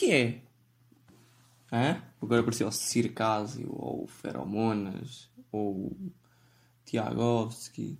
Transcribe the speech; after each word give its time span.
que 0.00 0.12
é? 0.12 0.40
Hã? 1.70 2.02
Agora 2.22 2.40
apareceu 2.40 2.66
o 2.66 2.72
Circásio, 2.72 3.68
ou 3.70 4.06
Feromonas, 4.06 5.28
ou 5.52 5.94
Tiagovski, 6.86 7.98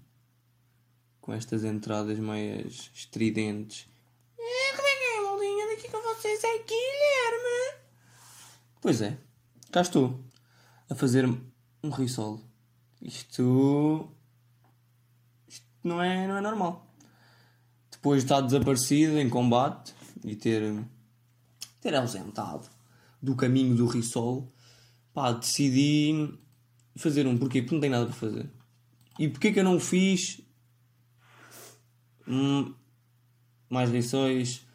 com 1.21 1.35
estas 1.35 1.63
entradas 1.63 2.19
meias 2.19 2.91
estridentes. 2.95 3.87
É, 4.39 4.77
como 4.77 4.89
é 4.89 4.97
que 4.97 5.05
é, 5.05 5.21
maldinha? 5.21 5.67
Daqui 5.67 5.89
com 5.91 6.01
vocês 6.01 6.43
é 6.43 6.59
Guilherme. 6.59 7.81
Pois 8.81 9.03
é, 9.03 9.19
cá 9.71 9.83
estou, 9.83 10.19
a 10.89 10.95
fazer 10.95 11.27
um 11.27 11.91
risol. 11.91 12.41
Isto. 13.03 14.11
Isto 15.47 15.67
não 15.85 16.01
é, 16.01 16.27
não 16.27 16.39
é 16.39 16.41
normal. 16.41 16.87
Depois 17.91 18.23
de 18.23 18.25
estar 18.25 18.41
desaparecido 18.41 19.19
em 19.19 19.29
combate 19.29 19.95
e 20.25 20.35
ter, 20.35 20.83
ter 21.81 21.95
ausentado 21.95 22.69
do 23.23 23.35
caminho 23.35 23.75
do 23.75 23.87
risol, 23.87 24.53
pá, 25.13 25.33
decidi 25.33 26.33
fazer 26.97 27.27
um. 27.27 27.37
Porquê? 27.37 27.63
Porque 27.63 27.75
não 27.75 27.81
tenho 27.81 27.93
nada 27.93 28.07
para 28.07 28.15
fazer. 28.15 28.51
E 29.19 29.29
porquê 29.29 29.53
que 29.53 29.61
eu 29.61 29.65
não 29.65 29.79
fiz 29.79 30.41
hum, 32.27 32.73
mais 33.69 33.91
lições 33.91 34.67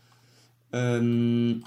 hum, 0.74 1.62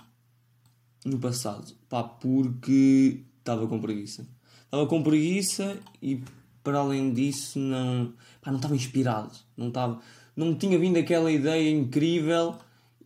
no 1.05 1.19
passado? 1.19 1.75
Pá, 1.89 2.03
porque 2.03 3.25
estava 3.39 3.67
com 3.67 3.81
preguiça. 3.81 4.27
Estava 4.65 4.87
com 4.87 5.03
preguiça 5.03 5.79
e 6.03 6.23
para 6.63 6.79
além 6.79 7.13
disso 7.13 7.59
não, 7.59 8.13
pá, 8.43 8.51
não 8.51 8.59
estava 8.59 8.77
inspirado. 8.77 9.33
Não, 9.57 9.69
estava, 9.69 10.01
não 10.37 10.55
tinha 10.55 10.79
vindo 10.79 10.99
aquela 10.99 11.33
ideia 11.33 11.71
incrível 11.71 12.57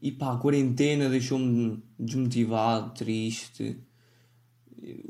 e 0.03 0.11
pá, 0.11 0.33
a 0.33 0.37
quarentena 0.37 1.09
deixou-me 1.09 1.81
desmotivado, 1.97 2.93
triste. 2.93 3.79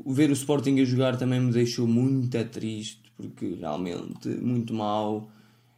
Ver 0.05 0.29
o 0.29 0.33
Sporting 0.33 0.79
a 0.79 0.85
jogar 0.85 1.17
também 1.17 1.39
me 1.39 1.51
deixou 1.51 1.87
muito 1.87 2.45
triste, 2.45 3.11
porque 3.17 3.55
realmente 3.55 4.29
muito 4.29 4.71
mal. 4.71 5.27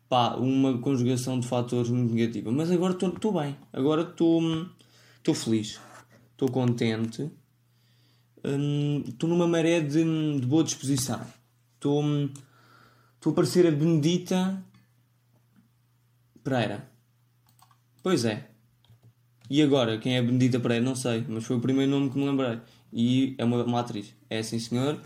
Pá, 0.09 0.35
uma 0.35 0.77
conjugação 0.79 1.39
de 1.39 1.47
fatores 1.47 1.89
muito 1.89 2.13
negativa. 2.13 2.51
Mas 2.51 2.69
agora 2.69 2.93
estou 2.93 3.31
bem, 3.31 3.55
agora 3.71 4.01
estou 4.01 5.33
feliz, 5.33 5.79
estou 6.33 6.51
contente, 6.51 7.31
estou 8.43 9.29
hum, 9.29 9.33
numa 9.33 9.47
maré 9.47 9.79
de, 9.79 10.03
de 10.41 10.45
boa 10.45 10.63
disposição. 10.63 11.21
Estou 11.75 12.03
a 13.27 13.31
parecer 13.31 13.65
a 13.65 13.71
Benedita 13.71 14.61
Pereira. 16.43 16.91
Pois 18.03 18.23
é, 18.25 18.54
e 19.49 19.61
agora, 19.61 19.97
quem 19.97 20.17
é 20.17 20.21
Benedita 20.21 20.59
Pereira? 20.59 20.83
Não 20.83 20.95
sei, 20.95 21.23
mas 21.27 21.43
foi 21.43 21.57
o 21.57 21.59
primeiro 21.59 21.91
nome 21.91 22.09
que 22.09 22.17
me 22.17 22.25
lembrei. 22.25 22.59
E 22.91 23.35
é 23.37 23.45
uma, 23.45 23.63
uma 23.63 23.79
atriz. 23.79 24.13
É 24.29 24.41
sim, 24.41 24.57
senhor. 24.59 24.99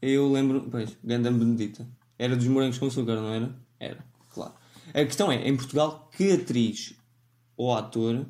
Eu 0.00 0.30
lembro. 0.30 0.68
Pois, 0.70 0.96
Ganda 1.04 1.30
Benedita. 1.30 1.86
Era 2.18 2.36
dos 2.36 2.46
Morangos 2.46 2.78
com 2.78 2.86
Açúcar, 2.86 3.16
não 3.16 3.32
era? 3.32 3.54
Era, 3.78 4.04
claro. 4.32 4.54
A 4.88 5.04
questão 5.04 5.30
é, 5.30 5.46
em 5.46 5.56
Portugal, 5.56 6.08
que 6.16 6.32
atriz 6.32 6.94
ou 7.56 7.74
ator 7.74 8.26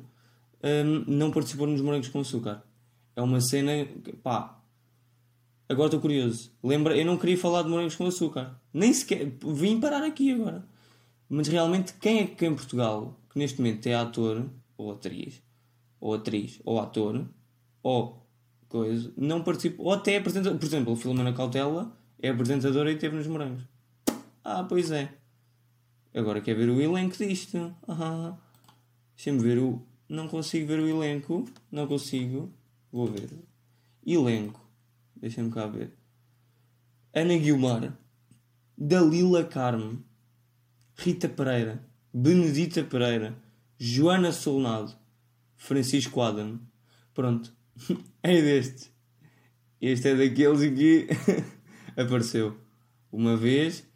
hum, 0.63 1.03
não 1.07 1.31
participou 1.31 1.67
nos 1.67 1.81
Morangos 1.81 2.09
com 2.09 2.19
Açúcar? 2.19 2.63
É 3.15 3.21
uma 3.21 3.39
cena. 3.41 3.87
pá. 4.21 4.61
Agora 5.67 5.87
estou 5.87 6.01
curioso. 6.01 6.51
Lembra, 6.63 6.97
eu 6.97 7.05
não 7.05 7.17
queria 7.17 7.37
falar 7.37 7.63
de 7.63 7.69
Morangos 7.69 7.95
com 7.95 8.05
Açúcar. 8.05 8.59
Nem 8.73 8.93
sequer. 8.93 9.31
Vim 9.45 9.79
parar 9.79 10.03
aqui 10.03 10.33
agora. 10.33 10.65
Mas 11.29 11.47
realmente, 11.47 11.93
quem 11.93 12.19
é 12.19 12.25
que 12.25 12.45
em 12.45 12.55
Portugal, 12.55 13.19
que 13.31 13.37
neste 13.37 13.59
momento 13.61 13.85
é 13.85 13.93
ator, 13.93 14.45
ou 14.79 14.91
atriz, 14.91 15.43
ou 15.99 16.13
atriz, 16.13 16.61
ou 16.63 16.79
ator, 16.79 17.27
ou 17.83 18.25
coisa, 18.69 19.11
não 19.17 19.43
participa, 19.43 19.83
ou 19.83 19.91
até 19.91 20.15
apresenta, 20.15 20.55
por 20.55 20.65
exemplo, 20.65 20.93
o 20.93 20.95
Filomena 20.95 21.33
Cautela 21.33 21.91
é 22.17 22.29
apresentadora 22.29 22.89
e 22.89 22.97
teve 22.97 23.17
nos 23.17 23.27
morangos. 23.27 23.63
Ah, 24.41 24.63
pois 24.63 24.89
é. 24.89 25.13
Agora 26.15 26.39
quer 26.39 26.55
ver 26.55 26.69
o 26.69 26.81
elenco 26.81 27.17
disto. 27.17 27.75
Ah, 27.87 28.37
Deixa-me 29.15 29.39
ver 29.39 29.59
o. 29.59 29.85
Não 30.07 30.29
consigo 30.29 30.65
ver 30.65 30.79
o 30.79 30.87
elenco. 30.87 31.45
Não 31.69 31.85
consigo. 31.85 32.51
Vou 32.91 33.05
ver. 33.05 33.29
Elenco. 34.05 34.65
Deixa-me 35.15 35.51
cá 35.51 35.67
ver. 35.67 35.93
Ana 37.13 37.37
Guilmar. 37.37 37.93
Dalila 38.77 39.43
Carme. 39.43 39.99
Rita 40.95 41.27
Pereira. 41.29 41.83
Benedita 42.13 42.81
Pereira. 42.83 43.35
Joana 43.81 44.33
Solnado, 44.33 44.93
Francisco 45.55 46.21
Adam. 46.21 46.59
Pronto, 47.13 47.55
é 48.21 48.41
deste. 48.41 48.91
Este 49.79 50.09
é 50.09 50.15
daqueles 50.15 50.59
que 50.77 51.07
apareceu 51.95 52.59
uma 53.09 53.37
vez 53.37 53.87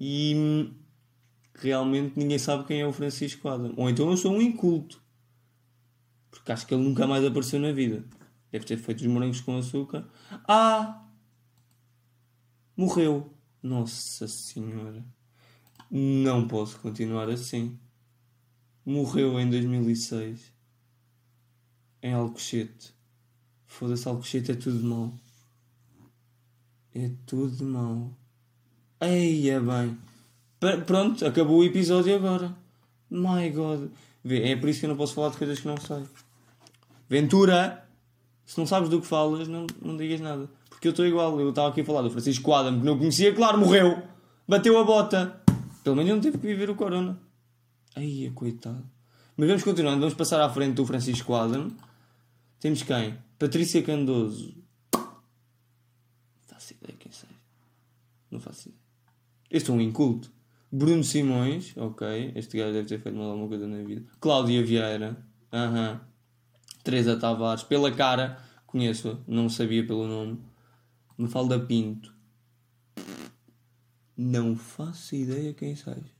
e 0.00 0.68
realmente 1.54 2.18
ninguém 2.18 2.38
sabe 2.38 2.64
quem 2.64 2.80
é 2.80 2.86
o 2.86 2.92
Francisco 2.92 3.48
Adam. 3.48 3.72
Ou 3.76 3.88
então 3.88 4.10
eu 4.10 4.16
sou 4.16 4.32
um 4.32 4.42
inculto. 4.42 5.00
Porque 6.28 6.50
acho 6.50 6.66
que 6.66 6.74
ele 6.74 6.82
nunca 6.82 7.06
mais 7.06 7.24
apareceu 7.24 7.60
na 7.60 7.70
vida. 7.70 8.04
Deve 8.50 8.64
ter 8.64 8.76
feito 8.76 9.02
os 9.02 9.06
morangos 9.06 9.40
com 9.40 9.56
açúcar. 9.56 10.04
Ah! 10.48 11.06
Morreu. 12.76 13.32
Nossa 13.62 14.26
Senhora. 14.26 15.06
Não 15.88 16.48
posso 16.48 16.80
continuar 16.80 17.30
assim 17.30 17.78
morreu 18.84 19.38
em 19.40 19.48
2006 19.48 20.52
em 22.02 22.12
Alcochete. 22.12 22.92
Foda-se, 23.66 24.06
Alcochete 24.06 24.52
é 24.52 24.54
tudo 24.54 24.86
mau. 24.86 25.14
É 26.94 27.10
tudo 27.26 27.64
mau. 27.64 28.12
Eia 29.00 29.60
bem. 29.60 29.98
pronto, 30.86 31.26
acabou 31.26 31.58
o 31.58 31.64
episódio 31.64 32.14
agora. 32.14 32.54
My 33.10 33.48
God. 33.50 33.88
Vê, 34.22 34.50
é 34.50 34.56
por 34.56 34.68
isso 34.68 34.80
que 34.80 34.86
eu 34.86 34.90
não 34.90 34.96
posso 34.96 35.14
falar 35.14 35.30
de 35.30 35.38
coisas 35.38 35.58
que 35.58 35.66
não 35.66 35.76
sei. 35.78 36.04
Ventura, 37.08 37.86
se 38.44 38.58
não 38.58 38.66
sabes 38.66 38.88
do 38.88 39.00
que 39.00 39.06
falas, 39.06 39.48
não, 39.48 39.66
não 39.80 39.96
digas 39.96 40.20
nada. 40.20 40.48
Porque 40.68 40.88
eu 40.88 40.90
estou 40.90 41.06
igual. 41.06 41.40
Eu 41.40 41.50
estava 41.50 41.68
aqui 41.68 41.80
a 41.80 41.84
falar 41.84 42.02
do 42.02 42.10
Francisco 42.10 42.52
Adam, 42.52 42.78
que 42.78 42.86
não 42.86 42.98
conhecia, 42.98 43.34
claro, 43.34 43.58
morreu. 43.58 44.02
Bateu 44.46 44.78
a 44.78 44.84
bota. 44.84 45.40
Pelo 45.82 45.96
menos 45.96 46.12
não 46.12 46.20
teve 46.20 46.38
que 46.38 46.46
viver 46.46 46.68
o 46.70 46.74
corona. 46.74 47.18
Ai, 47.96 48.30
coitado. 48.34 48.84
Mas 49.36 49.48
vamos 49.48 49.62
continuando, 49.64 50.00
vamos 50.00 50.14
passar 50.14 50.40
à 50.40 50.48
frente 50.48 50.74
do 50.74 50.86
Francisco 50.86 51.34
Adam. 51.34 51.70
Temos 52.60 52.82
quem? 52.82 53.18
Patrícia 53.38 53.82
Candoso. 53.82 54.54
Não 54.92 55.02
faço 56.46 56.74
ideia 56.74 56.96
quem 56.98 57.12
seja. 57.12 57.34
Não 58.30 58.40
faço 58.40 58.68
ideia. 58.68 58.82
Este 59.50 59.70
é 59.70 59.74
um 59.74 59.80
inculto. 59.80 60.32
Bruno 60.70 61.04
Simões, 61.04 61.76
ok. 61.76 62.32
Este 62.34 62.58
gajo 62.58 62.72
deve 62.72 62.88
ter 62.88 63.00
feito 63.00 63.16
mal 63.16 63.30
alguma 63.30 63.48
coisa 63.48 63.66
na 63.66 63.82
vida. 63.82 64.04
Cláudia 64.18 64.64
Vieira. 64.64 65.16
Aham. 65.52 65.92
Uhum. 65.92 66.00
Teresa 66.82 67.16
Tavares. 67.16 67.62
Pela 67.62 67.92
cara, 67.92 68.42
conheço-a. 68.66 69.18
Não 69.26 69.48
sabia 69.48 69.86
pelo 69.86 70.06
nome. 70.06 70.40
Mafalda 71.16 71.58
Pinto. 71.58 72.12
Não 74.16 74.56
faço 74.56 75.14
ideia 75.14 75.54
quem 75.54 75.76
seja. 75.76 76.12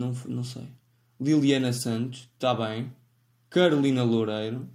Não, 0.00 0.14
não 0.26 0.42
sei. 0.42 0.66
Liliana 1.20 1.74
Santos, 1.74 2.30
está 2.32 2.54
bem. 2.54 2.90
Carolina 3.50 4.02
Loureiro, 4.02 4.66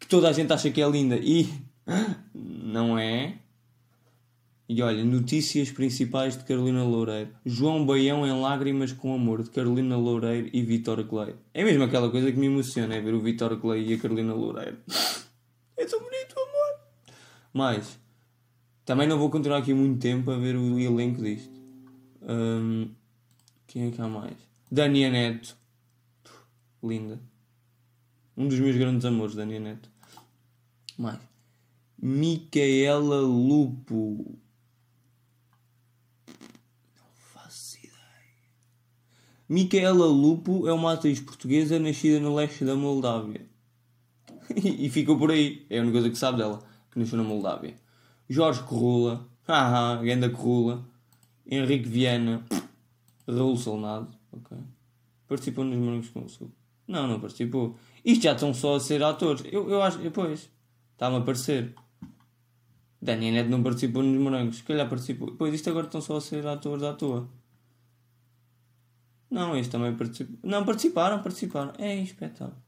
que 0.00 0.08
toda 0.08 0.28
a 0.28 0.32
gente 0.32 0.52
acha 0.52 0.72
que 0.72 0.82
é 0.82 0.90
linda 0.90 1.14
e 1.14 1.48
não 2.34 2.98
é. 2.98 3.38
E 4.68 4.82
olha, 4.82 5.04
notícias 5.04 5.70
principais 5.70 6.36
de 6.36 6.42
Carolina 6.42 6.82
Loureiro. 6.82 7.30
João 7.46 7.86
Baião 7.86 8.26
em 8.26 8.40
Lágrimas 8.40 8.92
com 8.92 9.14
Amor, 9.14 9.44
de 9.44 9.50
Carolina 9.50 9.96
Loureiro 9.96 10.50
e 10.52 10.62
Vitor 10.62 11.04
Clay. 11.04 11.36
É 11.54 11.62
mesmo 11.62 11.84
aquela 11.84 12.10
coisa 12.10 12.32
que 12.32 12.38
me 12.38 12.46
emociona, 12.46 12.96
é 12.96 13.00
ver 13.00 13.14
o 13.14 13.20
Vitor 13.20 13.56
Clay 13.60 13.88
e 13.88 13.94
a 13.94 13.98
Carolina 13.98 14.34
Loureiro. 14.34 14.78
É 15.74 15.86
tão 15.86 15.98
bonito, 15.98 16.36
amor. 16.38 16.80
Mas, 17.52 17.98
também 18.84 19.08
não 19.08 19.18
vou 19.18 19.30
continuar 19.30 19.58
aqui 19.58 19.74
muito 19.74 20.00
tempo 20.00 20.30
a 20.30 20.36
ver 20.36 20.54
o 20.54 20.78
elenco 20.78 21.22
disto. 21.22 21.50
Um, 22.22 22.88
quem 23.66 23.88
é 23.88 23.90
que 23.90 24.00
há 24.00 24.06
mais? 24.06 24.51
Dania 24.72 25.10
Neto. 25.10 25.54
Linda. 26.82 27.20
Um 28.34 28.48
dos 28.48 28.58
meus 28.58 28.74
grandes 28.74 29.04
amores, 29.04 29.34
Dania 29.34 29.60
Neto. 29.60 29.90
Mais. 30.96 31.20
Micaela 32.00 33.20
Lupo. 33.20 34.34
Não 36.96 37.04
faço 37.14 37.76
ideia. 37.80 37.92
Micaela 39.46 40.06
Lupo 40.06 40.66
é 40.66 40.72
uma 40.72 40.94
atriz 40.94 41.20
portuguesa 41.20 41.78
nascida 41.78 42.18
no 42.18 42.34
leste 42.34 42.64
da 42.64 42.74
Moldávia. 42.74 43.46
e 44.56 44.88
ficou 44.88 45.18
por 45.18 45.32
aí. 45.32 45.66
É 45.68 45.80
a 45.80 45.82
única 45.82 45.96
coisa 45.98 46.08
que 46.08 46.16
sabe 46.16 46.38
dela, 46.38 46.62
que 46.90 46.98
nasceu 46.98 47.18
na 47.18 47.24
Moldávia. 47.24 47.76
Jorge 48.26 48.62
Corrula. 48.62 49.28
Haha, 49.46 50.02
Ganda 50.02 50.30
Corrula. 50.30 50.82
Henrique 51.46 51.90
Viana. 51.90 52.42
Raul 53.28 53.58
Solnado. 53.58 54.21
Ok. 54.32 54.56
Participou 55.28 55.64
nos 55.64 55.78
Morangos 55.78 56.10
com 56.10 56.24
o 56.24 56.28
Sul. 56.28 56.50
Não, 56.86 57.06
não 57.06 57.20
participou. 57.20 57.76
Isto 58.04 58.24
já 58.24 58.32
estão 58.32 58.52
só 58.52 58.76
a 58.76 58.80
ser 58.80 59.02
atores. 59.02 59.44
Eu, 59.50 59.68
eu 59.70 59.82
acho. 59.82 59.98
Depois. 59.98 60.50
Está-me 60.92 61.16
a 61.16 61.20
parecer. 61.20 61.74
Daniel 63.00 63.34
Neto 63.34 63.50
não 63.50 63.62
participou 63.62 64.02
nos 64.02 64.20
morangos. 64.20 64.58
Se 64.58 64.62
calhar 64.62 64.88
participou. 64.88 65.34
Pois 65.36 65.54
isto 65.54 65.70
agora 65.70 65.86
estão 65.86 66.00
só 66.00 66.16
a 66.16 66.20
ser 66.20 66.46
atores 66.46 66.82
à 66.82 66.92
toa. 66.92 67.28
Não, 69.30 69.56
este 69.56 69.72
também 69.72 69.96
participou. 69.96 70.38
Não, 70.42 70.64
participaram, 70.64 71.22
participaram. 71.22 71.72
É 71.78 71.96
espetáculo. 71.96 72.62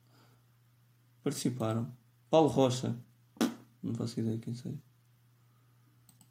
Participaram. 1.23 1.93
Paulo 2.31 2.49
Rocha. 2.49 2.97
Não 3.83 3.95
faço 3.95 4.19
ideia 4.19 4.39
quem 4.39 4.55
sei. 4.55 4.77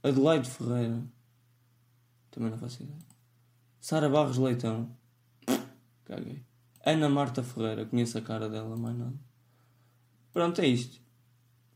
Adelaide 0.02 0.50
Ferreira. 0.50 1.04
Também 2.32 2.50
não 2.50 2.58
faço 2.58 2.84
ideia. 2.84 3.00
Sara 3.80 4.10
Barros 4.10 4.38
Leitão. 4.38 4.90
Caguei. 6.06 6.44
Ana 6.86 7.10
Marta 7.10 7.44
Ferreira. 7.44 7.86
Conheço 7.86 8.18
a 8.18 8.22
cara 8.22 8.50
dela, 8.50 8.76
mais 8.76 8.98
nada. 8.98 9.14
Pronto, 10.34 10.60
é 10.62 10.68
isto. 10.68 11.02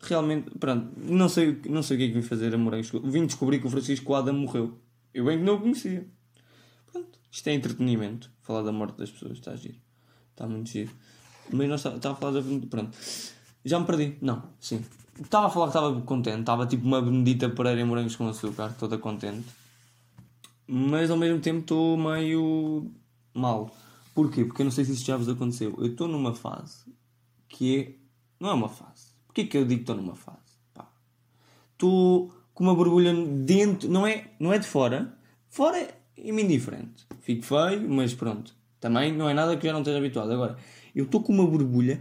Realmente, 0.01 0.51
pronto. 0.59 0.91
Não 0.97 1.29
sei, 1.29 1.59
não 1.69 1.81
sei 1.81 1.95
o 1.95 1.99
que 1.99 2.05
é 2.05 2.07
que 2.07 2.13
vim 2.13 2.21
fazer 2.21 2.53
a 2.53 2.57
Morangos. 2.57 2.91
Vim 3.03 3.25
descobrir 3.25 3.59
que 3.59 3.67
o 3.67 3.69
Francisco 3.69 4.13
Adam 4.13 4.33
morreu. 4.33 4.77
Eu 5.13 5.25
bem 5.25 5.37
que 5.39 5.43
não 5.43 5.55
o 5.55 5.61
conhecia. 5.61 6.07
Pronto. 6.91 7.19
Isto 7.31 7.47
é 7.47 7.53
entretenimento. 7.53 8.31
Falar 8.41 8.63
da 8.63 8.71
morte 8.71 8.97
das 8.97 9.09
pessoas. 9.09 9.37
Está 9.37 9.51
a 9.51 9.55
giro. 9.55 9.77
Está 10.31 10.47
muito 10.47 10.69
giro. 10.69 10.91
Mas 11.51 11.69
nós 11.69 11.85
estava 11.85 12.15
a 12.15 12.17
falar 12.17 12.41
da. 12.41 12.67
Pronto. 12.67 12.97
Já 13.63 13.79
me 13.79 13.85
perdi. 13.85 14.17
Não, 14.21 14.43
sim. 14.59 14.83
Estava 15.19 15.47
a 15.47 15.49
falar 15.49 15.67
que 15.67 15.77
estava 15.77 16.01
contente. 16.01 16.39
Estava 16.41 16.67
tipo 16.67 16.85
uma 16.85 17.01
Benedita 17.01 17.49
Pereira 17.49 17.81
em 17.81 17.85
morangos 17.85 18.15
com 18.15 18.27
açúcar. 18.27 18.73
Toda 18.77 18.97
contente. 18.97 19.47
Mas 20.67 21.09
ao 21.09 21.17
mesmo 21.17 21.39
tempo 21.39 21.61
estou 21.61 21.97
meio 21.97 22.91
mal. 23.33 23.73
Porquê? 24.17 24.43
Porque 24.43 24.63
eu 24.63 24.65
não 24.65 24.71
sei 24.71 24.83
se 24.83 24.93
isto 24.93 25.05
já 25.05 25.15
vos 25.15 25.29
aconteceu. 25.29 25.75
Eu 25.77 25.91
estou 25.91 26.07
numa 26.07 26.33
fase 26.33 26.85
que 27.47 27.77
é. 27.77 27.93
Não 28.39 28.49
é 28.49 28.53
uma 28.53 28.67
fase. 28.67 29.13
Porquê 29.27 29.45
que 29.45 29.55
eu 29.55 29.63
digo 29.63 29.75
que 29.75 29.83
estou 29.83 29.95
numa 29.95 30.15
fase? 30.15 30.57
Estou 31.73 32.33
com 32.51 32.63
uma 32.63 32.73
borbulha 32.73 33.13
dentro. 33.13 33.87
Não 33.87 34.07
é, 34.07 34.31
não 34.39 34.51
é 34.51 34.57
de 34.57 34.65
fora. 34.65 35.15
Fora 35.47 35.95
é-me 36.17 36.41
indiferente. 36.41 37.05
Fico 37.21 37.45
feio, 37.45 37.87
mas 37.87 38.15
pronto. 38.15 38.55
Também 38.79 39.15
não 39.15 39.29
é 39.29 39.35
nada 39.35 39.55
que 39.55 39.67
já 39.67 39.71
não 39.71 39.81
esteja 39.81 39.99
habituado. 39.99 40.31
Agora, 40.31 40.57
eu 40.95 41.05
estou 41.05 41.21
com 41.21 41.31
uma 41.31 41.45
borbulha 41.45 41.99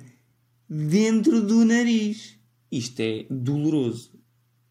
dentro 0.66 1.42
do 1.42 1.66
nariz. 1.66 2.40
Isto 2.72 3.00
é 3.00 3.26
doloroso. 3.28 4.18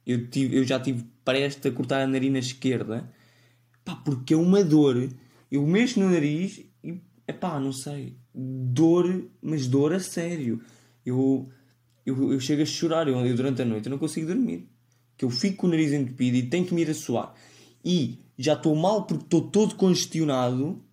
Eu, 0.03 0.31
tive, 0.31 0.57
eu 0.57 0.63
já 0.63 0.79
tive 0.79 1.05
prestes 1.23 1.63
a 1.63 1.75
cortar 1.75 2.01
a 2.01 2.07
narina 2.07 2.39
esquerda. 2.39 3.07
Pá, 3.83 3.95
porque 3.97 4.33
é 4.33 4.37
uma 4.37 4.63
dor. 4.63 5.09
Eu 5.51 5.67
mexo 5.67 5.99
no 5.99 6.09
nariz 6.09 6.65
e, 6.83 6.99
pá, 7.33 7.59
não 7.59 7.71
sei. 7.71 8.17
Dor, 8.33 9.25
mas 9.41 9.67
dor 9.67 9.93
a 9.93 9.99
sério. 9.99 10.61
Eu, 11.05 11.49
eu, 12.05 12.33
eu 12.33 12.39
chego 12.39 12.61
a 12.61 12.65
chorar 12.65 13.07
eu, 13.07 13.17
eu, 13.25 13.35
durante 13.35 13.61
a 13.61 13.65
noite. 13.65 13.87
Eu 13.87 13.91
não 13.91 13.97
consigo 13.97 14.27
dormir. 14.27 14.69
Que 15.17 15.25
eu 15.25 15.29
fico 15.29 15.57
com 15.57 15.67
o 15.67 15.69
nariz 15.69 15.93
entupido 15.93 16.37
e 16.37 16.49
tenho 16.49 16.65
que 16.65 16.73
me 16.73 16.81
ir 16.81 16.89
a 16.89 16.93
suar. 16.93 17.33
E 17.83 18.19
já 18.37 18.53
estou 18.53 18.75
mal 18.75 19.05
porque 19.05 19.23
estou 19.23 19.49
todo 19.49 19.75
congestionado 19.75 20.83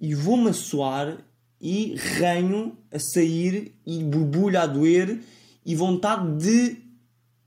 e 0.00 0.14
vou-me 0.14 0.50
a 0.50 0.52
suar 0.52 1.18
e 1.60 1.94
ranho 2.18 2.76
a 2.92 2.98
sair 2.98 3.74
e 3.86 4.02
borbulha 4.02 4.62
a 4.62 4.66
doer 4.66 5.20
e 5.64 5.74
vontade 5.74 6.36
de 6.36 6.76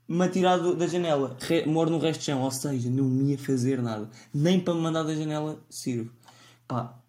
me 0.08 0.24
atirar 0.24 0.58
da 0.58 0.86
janela. 0.86 1.36
Re, 1.40 1.64
moro 1.66 1.90
no 1.90 1.98
resto 1.98 2.20
de 2.20 2.26
chão, 2.26 2.42
ou 2.42 2.50
seja, 2.50 2.90
não 2.90 3.04
me 3.04 3.30
ia 3.30 3.38
fazer 3.38 3.80
nada. 3.80 4.10
Nem 4.34 4.58
para 4.60 4.74
me 4.74 4.80
mandar 4.80 5.04
da 5.04 5.14
janela 5.14 5.62
sirvo. 5.70 6.12
Pá, 6.66 6.99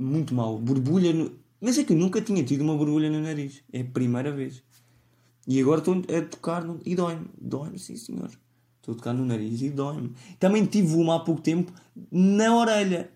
muito 0.00 0.34
mal. 0.34 0.58
Borbulha 0.58 1.12
no... 1.12 1.32
Mas 1.60 1.78
é 1.78 1.84
que 1.84 1.92
eu 1.92 1.96
nunca 1.96 2.20
tinha 2.20 2.42
tido 2.42 2.62
uma 2.62 2.76
borbulha 2.76 3.10
no 3.10 3.20
nariz. 3.20 3.62
É 3.72 3.82
a 3.82 3.84
primeira 3.84 4.32
vez. 4.32 4.62
E 5.46 5.60
agora 5.60 5.80
estou 5.80 5.94
a 5.94 6.22
tocar 6.22 6.64
no... 6.64 6.80
e 6.84 6.94
dói-me. 6.94 7.26
Dói-me, 7.40 7.78
sim 7.78 7.96
senhor. 7.96 8.30
Estou 8.76 8.94
a 8.94 8.96
tocar 8.96 9.12
no 9.12 9.26
nariz 9.26 9.60
e 9.60 9.68
dói-me. 9.68 10.12
Também 10.38 10.64
tive 10.64 10.94
uma 10.94 11.16
há 11.16 11.20
pouco 11.20 11.42
tempo 11.42 11.72
na 12.10 12.56
orelha. 12.56 13.10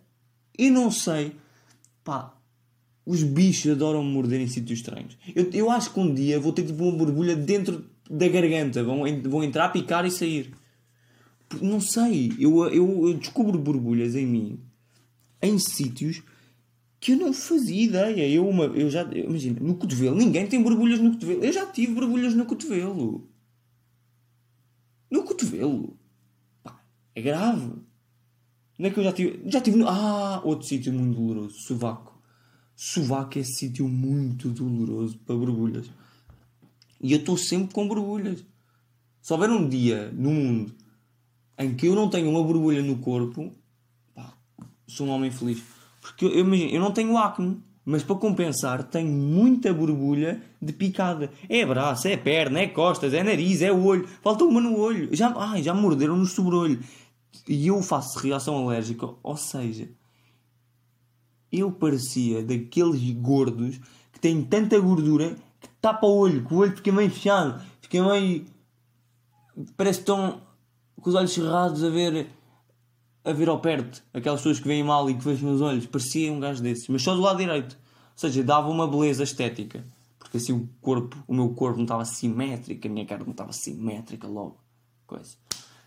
E 0.58 0.68
não 0.68 0.90
sei. 0.90 1.32
Pá, 2.04 2.34
os 3.06 3.22
bichos 3.22 3.72
adoram 3.72 4.04
morder 4.04 4.40
em 4.40 4.46
sítios 4.46 4.80
estranhos. 4.80 5.16
Eu, 5.34 5.50
eu 5.52 5.70
acho 5.70 5.92
que 5.92 6.00
um 6.00 6.12
dia 6.12 6.38
vou 6.38 6.52
ter 6.52 6.66
tipo 6.66 6.84
uma 6.84 6.96
borbulha 6.96 7.34
dentro 7.34 7.84
da 8.10 8.28
garganta. 8.28 8.84
Vão, 8.84 9.02
vão 9.22 9.42
entrar, 9.42 9.70
picar 9.70 10.04
e 10.04 10.10
sair. 10.10 10.52
Não 11.62 11.80
sei. 11.80 12.32
Eu, 12.38 12.66
eu, 12.68 13.08
eu 13.08 13.14
descubro 13.14 13.58
borbulhas 13.58 14.14
em 14.14 14.26
mim 14.26 14.60
em 15.40 15.58
sítios 15.58 16.22
que 17.04 17.12
eu 17.12 17.18
não 17.18 17.34
fazia 17.34 17.82
ideia. 17.82 18.26
Eu, 18.26 18.48
uma, 18.48 18.64
eu 18.64 18.88
já. 18.88 19.02
Imagina, 19.02 19.60
no 19.60 19.74
cotovelo. 19.74 20.16
Ninguém 20.16 20.46
tem 20.46 20.62
borbulhas 20.62 20.98
no 20.98 21.10
cotovelo. 21.12 21.44
Eu 21.44 21.52
já 21.52 21.66
tive 21.66 21.92
borbulhas 21.92 22.34
no 22.34 22.46
cotovelo. 22.46 23.28
No 25.10 25.22
cotovelo. 25.22 25.98
Pá, 26.62 26.82
é 27.14 27.20
grave. 27.20 27.72
Não 28.78 28.88
é 28.88 28.90
que 28.90 28.98
eu 28.98 29.04
já 29.04 29.12
tive. 29.12 29.42
Já 29.50 29.60
tive. 29.60 29.82
Ah, 29.86 30.40
outro 30.42 30.66
sítio 30.66 30.94
muito 30.94 31.14
doloroso. 31.14 31.60
Sovaco. 31.60 32.22
Sovaco 32.74 33.38
é 33.38 33.42
sítio 33.42 33.86
muito 33.86 34.48
doloroso 34.48 35.18
para 35.26 35.36
borbulhas. 35.36 35.90
E 37.02 37.12
eu 37.12 37.18
estou 37.18 37.36
sempre 37.36 37.74
com 37.74 37.86
borbulhas. 37.86 38.42
Se 39.20 39.30
houver 39.30 39.50
um 39.50 39.68
dia 39.68 40.10
no 40.10 40.30
mundo 40.30 40.74
em 41.58 41.74
que 41.74 41.86
eu 41.86 41.94
não 41.94 42.08
tenho 42.08 42.30
uma 42.30 42.42
borbulha 42.42 42.82
no 42.82 42.96
corpo, 42.96 43.52
pá, 44.14 44.34
sou 44.86 45.06
um 45.06 45.10
homem 45.10 45.30
feliz. 45.30 45.73
Porque 46.04 46.26
eu, 46.26 46.54
eu, 46.54 46.80
não 46.80 46.90
tenho 46.90 47.16
acne, 47.16 47.58
mas 47.82 48.02
para 48.02 48.16
compensar 48.16 48.82
tenho 48.84 49.10
muita 49.10 49.72
borbulha 49.72 50.42
de 50.60 50.70
picada. 50.70 51.30
É 51.48 51.64
braço, 51.64 52.06
é 52.06 52.14
perna, 52.14 52.60
é 52.60 52.68
costas, 52.68 53.14
é 53.14 53.22
nariz, 53.22 53.62
é 53.62 53.72
olho. 53.72 54.06
Falta 54.22 54.44
uma 54.44 54.60
no 54.60 54.78
olho. 54.78 55.08
Já, 55.16 55.32
ai, 55.34 55.62
já 55.62 55.72
morderam 55.72 56.14
no 56.14 56.26
sobre-olho. 56.26 56.78
E 57.48 57.68
eu 57.68 57.80
faço 57.80 58.18
reação 58.18 58.54
alérgica, 58.68 59.08
ou 59.22 59.36
seja, 59.36 59.88
eu 61.50 61.72
parecia 61.72 62.42
daqueles 62.42 63.10
gordos 63.12 63.80
que 64.12 64.20
têm 64.20 64.42
tanta 64.42 64.78
gordura 64.78 65.34
que 65.58 65.68
tapa 65.80 66.06
o 66.06 66.18
olho, 66.18 66.44
que 66.44 66.52
o 66.52 66.58
olho 66.58 66.76
fica 66.76 66.92
meio 66.92 67.10
fechado, 67.10 67.62
fica 67.80 68.06
meio. 68.06 68.44
parece 69.74 70.00
que 70.00 70.02
estão 70.02 70.42
com 71.00 71.08
os 71.08 71.16
olhos 71.16 71.32
cerrados 71.32 71.82
a 71.82 71.88
ver 71.88 72.28
a 73.24 73.32
ver 73.32 73.48
ao 73.48 73.58
perto, 73.58 74.04
aquelas 74.12 74.40
pessoas 74.40 74.60
que 74.60 74.68
veem 74.68 74.84
mal 74.84 75.08
e 75.08 75.14
que 75.14 75.24
fecham 75.24 75.52
os 75.54 75.60
olhos, 75.60 75.86
parecia 75.86 76.30
um 76.30 76.38
gajo 76.38 76.62
desses, 76.62 76.86
mas 76.88 77.02
só 77.02 77.14
do 77.14 77.22
lado 77.22 77.38
direito. 77.38 77.72
Ou 77.72 78.18
seja, 78.18 78.44
dava 78.44 78.68
uma 78.68 78.86
beleza 78.86 79.24
estética. 79.24 79.84
Porque 80.18 80.36
assim 80.36 80.52
o 80.52 80.68
corpo, 80.80 81.16
o 81.26 81.34
meu 81.34 81.48
corpo 81.50 81.76
não 81.76 81.84
estava 81.84 82.04
simétrico, 82.04 82.86
a 82.86 82.90
minha 82.90 83.06
cara 83.06 83.24
não 83.24 83.32
estava 83.32 83.52
simétrica 83.52 84.26
logo. 84.26 84.58
Coisa. 85.06 85.36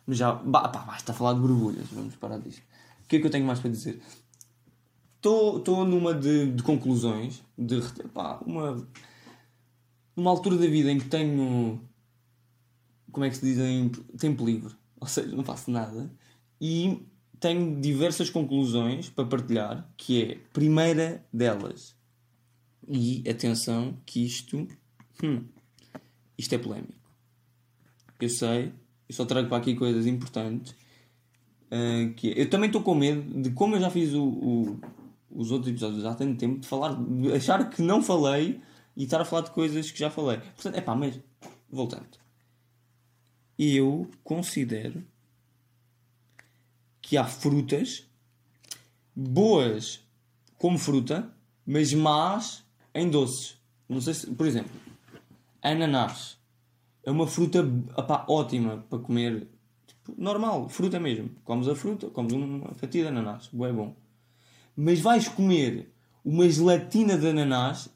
Mas 0.06 0.18
já, 0.18 0.34
pá, 0.34 0.68
basta 0.68 1.14
falar 1.14 1.34
de 1.34 1.42
borbulhas, 1.42 1.88
vamos 1.92 2.16
parar 2.16 2.40
disto. 2.40 2.64
O 3.04 3.08
que 3.08 3.18
é 3.18 3.20
que 3.20 3.28
eu 3.28 3.32
tenho 3.32 3.46
mais 3.46 3.60
para 3.60 3.70
dizer? 3.70 4.02
Estou 5.16 5.86
numa 5.86 6.14
de, 6.14 6.52
de, 6.52 6.64
conclusões, 6.64 7.44
de 7.58 7.82
pá, 8.14 8.40
uma, 8.46 8.88
uma 10.16 10.32
altura 10.32 10.58
da 10.58 10.68
vida 10.68 10.92
em 10.92 11.00
que 11.00 11.10
tenho, 11.10 11.82
como 13.12 13.26
é 13.26 13.30
que 13.30 13.36
se 13.36 13.46
diz, 13.46 13.58
em 13.58 13.90
tempo 14.18 14.46
livre, 14.46 14.74
ou 15.00 15.08
seja, 15.08 15.36
não 15.36 15.44
faço 15.44 15.70
nada, 15.70 16.10
e 16.62 17.06
tenho 17.40 17.80
diversas 17.80 18.30
conclusões 18.30 19.10
para 19.10 19.26
partilhar, 19.26 19.90
que 19.98 20.24
é, 20.24 20.36
primeira 20.54 21.26
delas, 21.32 21.96
e 22.88 23.24
atenção 23.30 23.98
que 24.06 24.26
isto, 24.26 24.68
hum, 25.24 25.44
isto 26.38 26.56
é 26.56 26.58
polémico. 26.58 26.94
Eu 28.20 28.30
sei, 28.30 28.74
eu 29.08 29.16
só 29.16 29.26
trago 29.26 29.48
para 29.50 29.58
aqui 29.58 29.76
coisas 29.76 30.06
importantes, 30.06 30.72
uh, 31.72 32.14
que 32.16 32.32
é, 32.32 32.42
eu 32.42 32.50
também 32.50 32.68
estou 32.68 32.82
com 32.82 32.96
medo 32.96 33.42
de, 33.42 33.52
como 33.52 33.76
eu 33.76 33.80
já 33.80 33.90
fiz 33.90 34.14
o, 34.14 34.24
o 34.24 34.80
os 35.38 35.52
outros 35.52 35.70
episódios 35.70 36.04
há 36.04 36.16
tanto 36.16 36.38
tempo 36.38 36.60
de 36.60 36.68
falar, 36.68 36.96
de 36.96 37.32
achar 37.32 37.70
que 37.70 37.82
não 37.82 38.02
falei 38.02 38.60
e 38.96 39.04
estar 39.04 39.22
a 39.22 39.26
falar 39.26 39.44
de 39.44 39.52
coisas 39.52 39.92
que 39.92 40.00
já 40.00 40.10
falei. 40.10 40.38
Portanto, 40.38 40.76
é 40.76 40.82
pá, 40.82 40.96
mas 40.96 41.20
voltando. 41.70 42.18
Eu 43.58 44.10
considero 44.24 45.04
que 47.08 47.16
há 47.16 47.24
frutas 47.24 48.06
boas 49.16 50.06
como 50.58 50.78
fruta, 50.78 51.32
mas 51.66 51.94
más 51.94 52.64
em 52.94 53.10
doces. 53.10 53.58
Não 53.88 54.02
sei 54.02 54.14
se, 54.14 54.28
por 54.28 54.46
exemplo, 54.46 54.72
ananás 55.62 56.38
é 57.04 57.10
uma 57.10 57.26
fruta 57.26 57.66
opá, 57.96 58.26
ótima 58.28 58.86
para 58.90 59.00
comer, 59.00 59.48
tipo, 59.88 60.14
normal, 60.18 60.68
fruta 60.68 61.00
mesmo. 61.00 61.30
Comes 61.46 61.70
a 61.70 61.76
fruta, 61.76 62.10
comes 62.10 62.34
uma 62.34 62.74
fatia 62.74 63.04
de 63.04 63.08
ananás, 63.08 63.50
é 63.54 63.72
bom 63.72 63.96
mas 64.78 65.00
vais 65.00 65.28
comer 65.28 65.92
uma 66.24 66.48
gelatina 66.48 67.18
de 67.18 67.28
ananás, 67.28 67.90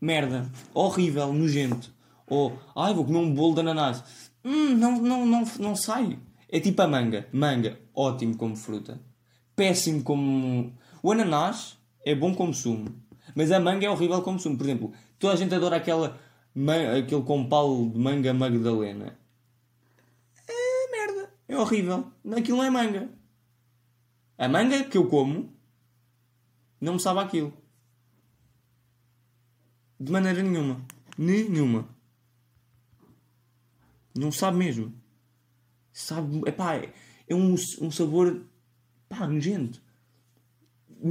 merda, 0.00 0.48
horrível, 0.72 1.32
nojento. 1.32 1.92
Ou, 2.28 2.56
ai, 2.76 2.94
vou 2.94 3.04
comer 3.04 3.18
um 3.18 3.34
bolo 3.34 3.54
de 3.54 3.60
ananás. 3.62 4.04
Hum, 4.44 4.76
não, 4.76 5.02
não, 5.02 5.26
não, 5.26 5.44
não 5.58 5.74
sai. 5.74 6.20
É 6.50 6.60
tipo 6.60 6.82
a 6.82 6.88
manga. 6.88 7.28
Manga, 7.32 7.78
ótimo 7.94 8.36
como 8.36 8.56
fruta. 8.56 9.00
Péssimo 9.54 10.02
como. 10.02 10.74
O 11.02 11.12
ananás 11.12 11.78
é 12.04 12.14
bom 12.14 12.34
como 12.34 12.52
sumo. 12.52 12.94
Mas 13.34 13.52
a 13.52 13.60
manga 13.60 13.86
é 13.86 13.90
horrível 13.90 14.20
como 14.22 14.38
sumo. 14.38 14.56
Por 14.56 14.64
exemplo, 14.64 14.92
Toda 15.20 15.34
a 15.34 15.36
gente 15.36 15.54
adora 15.54 15.76
aquela, 15.76 16.18
aquele 16.98 17.22
compal 17.22 17.90
de 17.90 17.98
manga 17.98 18.32
Magdalena. 18.32 19.18
É 20.48 20.90
merda. 20.90 21.30
É 21.46 21.58
horrível. 21.58 22.10
Aquilo 22.34 22.56
não 22.56 22.64
é 22.64 22.70
manga. 22.70 23.10
A 24.38 24.48
manga 24.48 24.82
que 24.84 24.96
eu 24.96 25.08
como 25.08 25.52
não 26.80 26.94
me 26.94 27.00
sabe 27.00 27.20
aquilo. 27.20 27.52
De 30.00 30.10
maneira 30.10 30.42
nenhuma. 30.42 30.80
Nenhuma. 31.18 31.86
Não 34.14 34.32
sabe 34.32 34.56
mesmo. 34.56 34.94
Sabe. 35.92 36.40
Epá, 36.46 36.76
é, 36.76 37.34
um, 37.34 37.54
um 37.54 37.90
sabor. 37.90 38.44
pá, 39.08 39.26
nojento. 39.26 39.82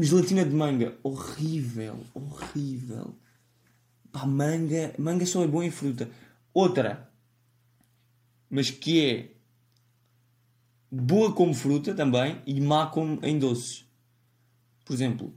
Gelatina 0.02 0.46
de 0.46 0.56
manga. 0.56 0.98
Horrível. 1.04 2.06
Horrível. 2.14 3.16
Pá, 4.12 4.26
manga. 4.26 4.94
Manga 4.98 5.26
só 5.26 5.44
é 5.44 5.48
bom 5.48 5.64
em 5.64 5.72
fruta. 5.72 6.10
Outra. 6.54 7.10
Mas 8.50 8.72
que 8.72 9.06
é. 9.06 9.32
boa 10.92 11.34
como 11.34 11.54
fruta 11.54 11.94
também 11.94 12.42
e 12.46 12.60
má 12.60 12.88
como 12.88 13.20
em 13.24 13.38
doces. 13.38 13.86
Por 14.86 14.94
exemplo, 14.94 15.34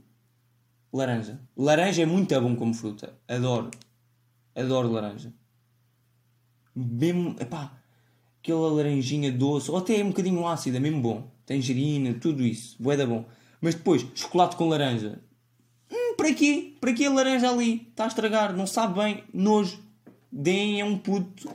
laranja. 0.91 1.39
Laranja 1.55 2.01
é 2.01 2.05
muito 2.05 2.39
bom 2.41 2.55
como 2.55 2.73
fruta. 2.73 3.17
Adoro. 3.27 3.69
Adoro 4.55 4.91
laranja. 4.91 5.33
Mesmo, 6.75 7.35
epá, 7.39 7.82
aquela 8.43 8.69
laranjinha 8.69 9.31
doce, 9.31 9.71
ou 9.71 9.77
até 9.77 10.01
é 10.01 10.03
um 10.03 10.09
bocadinho 10.09 10.45
ácida, 10.45 10.77
mesmo 10.77 11.01
bom. 11.01 11.31
Tangerina, 11.45 12.13
tudo 12.15 12.43
isso. 12.43 12.75
Bué 12.77 12.97
da 12.97 13.05
bom. 13.05 13.25
Mas 13.61 13.73
depois, 13.73 14.05
chocolate 14.13 14.57
com 14.57 14.67
laranja. 14.67 15.21
Hum, 15.89 16.15
para 16.17 16.33
quê? 16.33 16.73
Para 16.81 16.93
quê 16.93 17.05
a 17.05 17.11
laranja 17.11 17.49
ali? 17.49 17.87
Está 17.89 18.03
a 18.03 18.07
estragar, 18.07 18.55
não 18.55 18.67
sabe 18.67 18.99
bem. 18.99 19.23
Nojo. 19.33 19.81
Deem 20.29 20.81
a 20.81 20.85
um 20.85 20.97
puto 20.97 21.49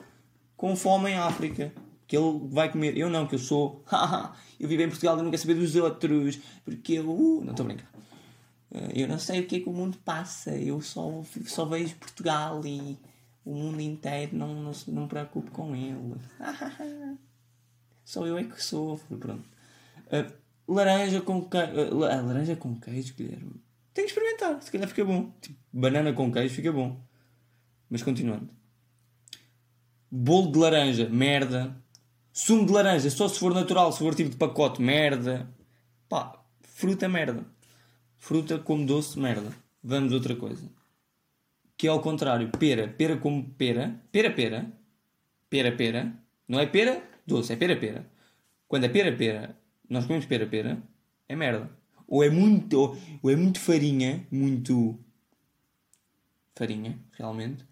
com 0.57 0.75
fome 0.75 1.11
em 1.11 1.15
África. 1.15 1.73
Que 2.07 2.17
ele 2.17 2.41
vai 2.49 2.73
comer. 2.73 2.97
Eu 2.97 3.11
não, 3.11 3.27
que 3.27 3.35
eu 3.35 3.39
sou. 3.39 3.85
eu 4.59 4.67
vivo 4.67 4.83
em 4.83 4.89
Portugal 4.89 5.19
e 5.19 5.23
não 5.23 5.31
quero 5.31 5.43
saber 5.43 5.55
dos 5.55 5.77
outros. 5.77 6.39
Porque 6.65 6.95
eu. 6.95 7.11
uh, 7.11 7.45
não 7.45 7.51
estou 7.51 7.65
a 7.65 7.67
brincar. 7.67 7.91
Eh, 8.73 9.03
Eu 9.03 9.09
não 9.09 9.19
sei 9.19 9.41
o 9.41 9.47
que 9.47 9.57
é 9.57 9.61
que 9.61 9.69
o 9.69 9.73
mundo 9.73 9.99
passa. 10.03 10.57
Eu 10.57 10.81
só, 10.81 11.23
só 11.45 11.67
vejo 11.67 11.95
Portugal 11.97 12.63
e 12.65 12.97
o 13.49 13.55
mundo 13.55 13.81
inteiro 13.81 14.37
não, 14.37 14.55
não, 14.63 14.73
não 14.89 15.03
me 15.05 15.09
preocupo 15.09 15.51
com 15.51 15.75
ele. 15.75 16.17
Só 18.05 18.27
eu 18.27 18.37
é 18.37 18.45
que 18.45 18.63
sofro. 18.63 19.17
Pronto. 19.17 19.45
Eh, 20.11 20.31
laranja 20.69 21.23
com 21.23 21.49
queijo. 21.49 21.97
laranja 21.97 22.57
com 22.57 22.79
queijo, 22.79 23.15
Guilherme. 23.15 23.63
Tenho 23.95 24.07
que 24.07 24.13
experimentar. 24.13 24.63
Se 24.63 24.71
calhar 24.71 24.87
fica 24.87 25.03
bom. 25.03 25.33
Tipo, 25.41 25.59
banana 25.73 26.13
com 26.13 26.31
queijo 26.31 26.55
fica 26.55 26.71
bom. 26.71 27.01
Mas 27.89 28.03
continuando. 28.03 28.51
Bolo 30.11 30.53
de 30.53 30.59
laranja, 30.59 31.09
merda. 31.09 31.75
Sumo 32.31 32.67
de 32.67 32.73
laranja, 32.73 33.09
só 33.09 33.29
se 33.29 33.39
for 33.39 33.55
natural, 33.55 33.93
se 33.93 33.99
for 33.99 34.15
tipo 34.15 34.29
de 34.29 34.37
pacote, 34.37 34.83
merda. 34.83 35.49
Pá, 36.07 36.39
fruta, 36.63 37.09
merda. 37.09 37.47
Fruta 38.19 38.59
como 38.59 38.85
doce, 38.85 39.19
merda. 39.19 39.51
Vamos 39.83 40.13
outra 40.13 40.37
coisa. 40.37 40.71
Que 41.79 41.87
é 41.87 41.91
ao 41.91 42.03
contrário. 42.03 42.51
Pera. 42.51 42.89
Pera 42.89 43.17
como 43.17 43.49
pera. 43.55 43.99
Pera, 44.13 44.31
pera. 44.31 44.71
Pera, 45.49 45.73
pera. 45.73 46.13
Não 46.47 46.61
é 46.61 46.67
pera 46.67 47.03
doce, 47.29 47.53
é 47.53 47.57
pera, 47.57 47.77
pera. 47.77 48.11
Quando 48.67 48.85
é 48.85 48.89
pera, 48.89 49.15
pera, 49.15 49.57
nós 49.89 50.07
comemos 50.07 50.27
pera, 50.27 50.47
pera, 50.47 50.83
é 51.29 51.37
merda. 51.37 51.71
Ou 52.07 52.25
é 52.25 52.31
muito, 52.31 52.73
ou, 52.75 52.97
ou 53.23 53.31
é 53.31 53.37
muito 53.37 53.61
farinha, 53.61 54.27
muito 54.31 54.99
farinha, 56.57 56.99
realmente. 57.13 57.65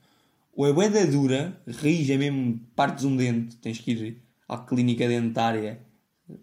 Ou 0.54 0.66
é 0.66 0.72
bué 0.72 0.88
da 0.90 1.04
dura, 1.06 1.60
rija 1.66 2.16
mesmo, 2.18 2.60
partes 2.75 3.04
um 3.04 3.16
dente, 3.16 3.56
tens 3.56 3.78
que 3.78 3.92
ir 3.92 4.22
à 4.46 4.58
clínica 4.58 5.08
dentária, 5.08 5.80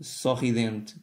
sorridente. 0.01 0.96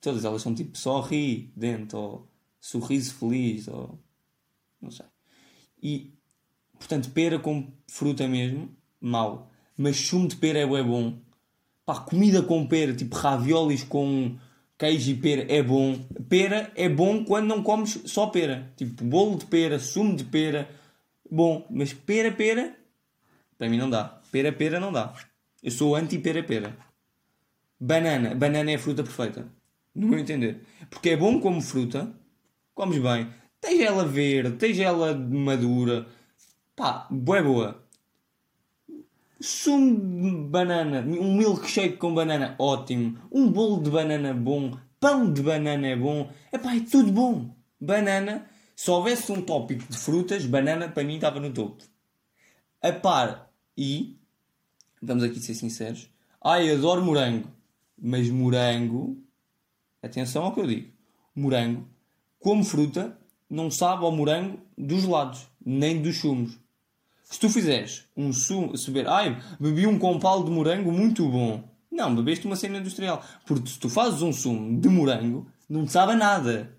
Todas 0.00 0.24
elas 0.24 0.42
são 0.42 0.54
tipo 0.54 0.76
sorri 0.76 1.52
dente, 1.56 1.96
ou 1.96 2.28
sorriso 2.60 3.14
feliz, 3.14 3.68
ou 3.68 3.98
não 4.82 4.90
sei. 4.90 5.06
E, 5.82 6.12
portanto, 6.78 7.10
pera 7.10 7.38
com 7.38 7.72
fruta 7.86 8.26
mesmo, 8.26 8.74
mau. 9.00 9.50
Mas 9.76 9.96
sumo 9.96 10.28
de 10.28 10.36
pera 10.36 10.58
é 10.58 10.82
bom. 10.82 11.18
Pá, 11.84 12.00
comida 12.00 12.42
com 12.42 12.66
pera, 12.66 12.94
tipo 12.94 13.16
raviolis 13.16 13.82
com 13.82 14.36
queijo 14.78 15.10
e 15.10 15.14
pera 15.14 15.46
é 15.52 15.62
bom. 15.62 15.98
Pera 16.28 16.72
é 16.74 16.88
bom 16.88 17.24
quando 17.24 17.46
não 17.46 17.62
comes 17.62 18.02
só 18.06 18.26
pera. 18.26 18.72
Tipo, 18.76 19.04
bolo 19.04 19.38
de 19.38 19.46
pera, 19.46 19.78
sumo 19.78 20.16
de 20.16 20.24
pera, 20.24 20.68
bom. 21.30 21.66
Mas 21.70 21.92
pera, 21.92 22.32
pera, 22.32 22.76
para 23.56 23.68
mim 23.68 23.78
não 23.78 23.88
dá. 23.88 24.20
Pera, 24.30 24.52
pera 24.52 24.80
não 24.80 24.92
dá. 24.92 25.14
Eu 25.62 25.70
sou 25.70 25.94
anti-pera, 25.94 26.42
pera. 26.42 26.76
Banana. 27.78 28.34
Banana 28.34 28.72
é 28.72 28.74
a 28.74 28.78
fruta 28.78 29.02
perfeita. 29.02 29.46
No 29.94 30.08
meu 30.08 30.18
entender. 30.18 30.62
Porque 30.90 31.10
é 31.10 31.16
bom 31.16 31.40
como 31.40 31.60
fruta. 31.60 32.12
Comes 32.74 32.98
bem. 32.98 33.28
Tens 33.62 33.80
ela 33.80 34.04
verde, 34.04 34.56
tens 34.56 34.76
ela 34.80 35.14
madura. 35.14 36.08
Pá, 36.74 37.06
boa 37.08 37.42
boa. 37.44 37.84
Sumo 39.40 39.96
de 40.20 40.48
banana, 40.48 41.00
um 41.00 41.36
milkshake 41.36 41.96
com 41.96 42.12
banana, 42.12 42.56
ótimo. 42.58 43.16
Um 43.30 43.50
bolo 43.52 43.80
de 43.80 43.88
banana 43.88 44.34
bom, 44.34 44.76
pão 44.98 45.32
de 45.32 45.42
banana 45.42 45.86
é 45.86 45.96
bom. 45.96 46.28
Epá, 46.52 46.74
é 46.74 46.80
tudo 46.80 47.12
bom. 47.12 47.54
Banana, 47.80 48.48
se 48.74 48.90
houvesse 48.90 49.30
um 49.30 49.40
tópico 49.40 49.84
de 49.88 49.96
frutas, 49.96 50.44
banana 50.44 50.88
para 50.88 51.04
mim 51.04 51.14
estava 51.14 51.38
no 51.38 51.52
topo. 51.52 51.84
A 52.82 52.90
par, 52.90 53.48
e, 53.78 54.18
vamos 55.00 55.22
aqui 55.22 55.38
ser 55.38 55.54
sinceros, 55.54 56.10
ai, 56.44 56.68
adoro 56.68 57.04
morango. 57.04 57.48
Mas 57.96 58.28
morango, 58.28 59.22
atenção 60.02 60.42
ao 60.42 60.52
que 60.52 60.60
eu 60.60 60.66
digo, 60.66 60.92
morango, 61.36 61.88
como 62.40 62.64
fruta, 62.64 63.21
não 63.52 63.70
sabe 63.70 64.02
ao 64.02 64.10
morango 64.10 64.58
dos 64.78 65.04
lados, 65.04 65.46
nem 65.64 66.00
dos 66.00 66.16
sumos. 66.16 66.58
Se 67.22 67.38
tu 67.38 67.50
fizeres 67.50 68.04
um 68.16 68.32
sumo, 68.32 68.76
se 68.78 68.90
beber, 68.90 69.10
ai, 69.10 69.42
bebi 69.60 69.86
um 69.86 69.98
compal 69.98 70.42
de 70.42 70.50
morango 70.50 70.90
muito 70.90 71.28
bom. 71.28 71.62
Não, 71.90 72.14
bebeste 72.14 72.46
uma 72.46 72.56
cena 72.56 72.78
industrial. 72.78 73.22
Porque 73.46 73.68
se 73.68 73.78
tu 73.78 73.90
fazes 73.90 74.22
um 74.22 74.32
sumo 74.32 74.80
de 74.80 74.88
morango, 74.88 75.46
não 75.68 75.86
sabe 75.86 76.12
a 76.12 76.16
nada. 76.16 76.74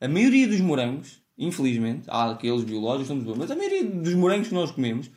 A 0.00 0.06
maioria 0.06 0.46
dos 0.46 0.60
morangos, 0.60 1.20
infelizmente, 1.36 2.04
há 2.08 2.30
aqueles 2.30 2.62
biológicos, 2.62 3.02
estamos 3.02 3.24
bons, 3.24 3.38
mas 3.38 3.50
a 3.50 3.56
maioria 3.56 3.84
dos 3.84 4.14
morangos 4.14 4.46
que 4.46 4.54
nós 4.54 4.70
comemos, 4.70 5.10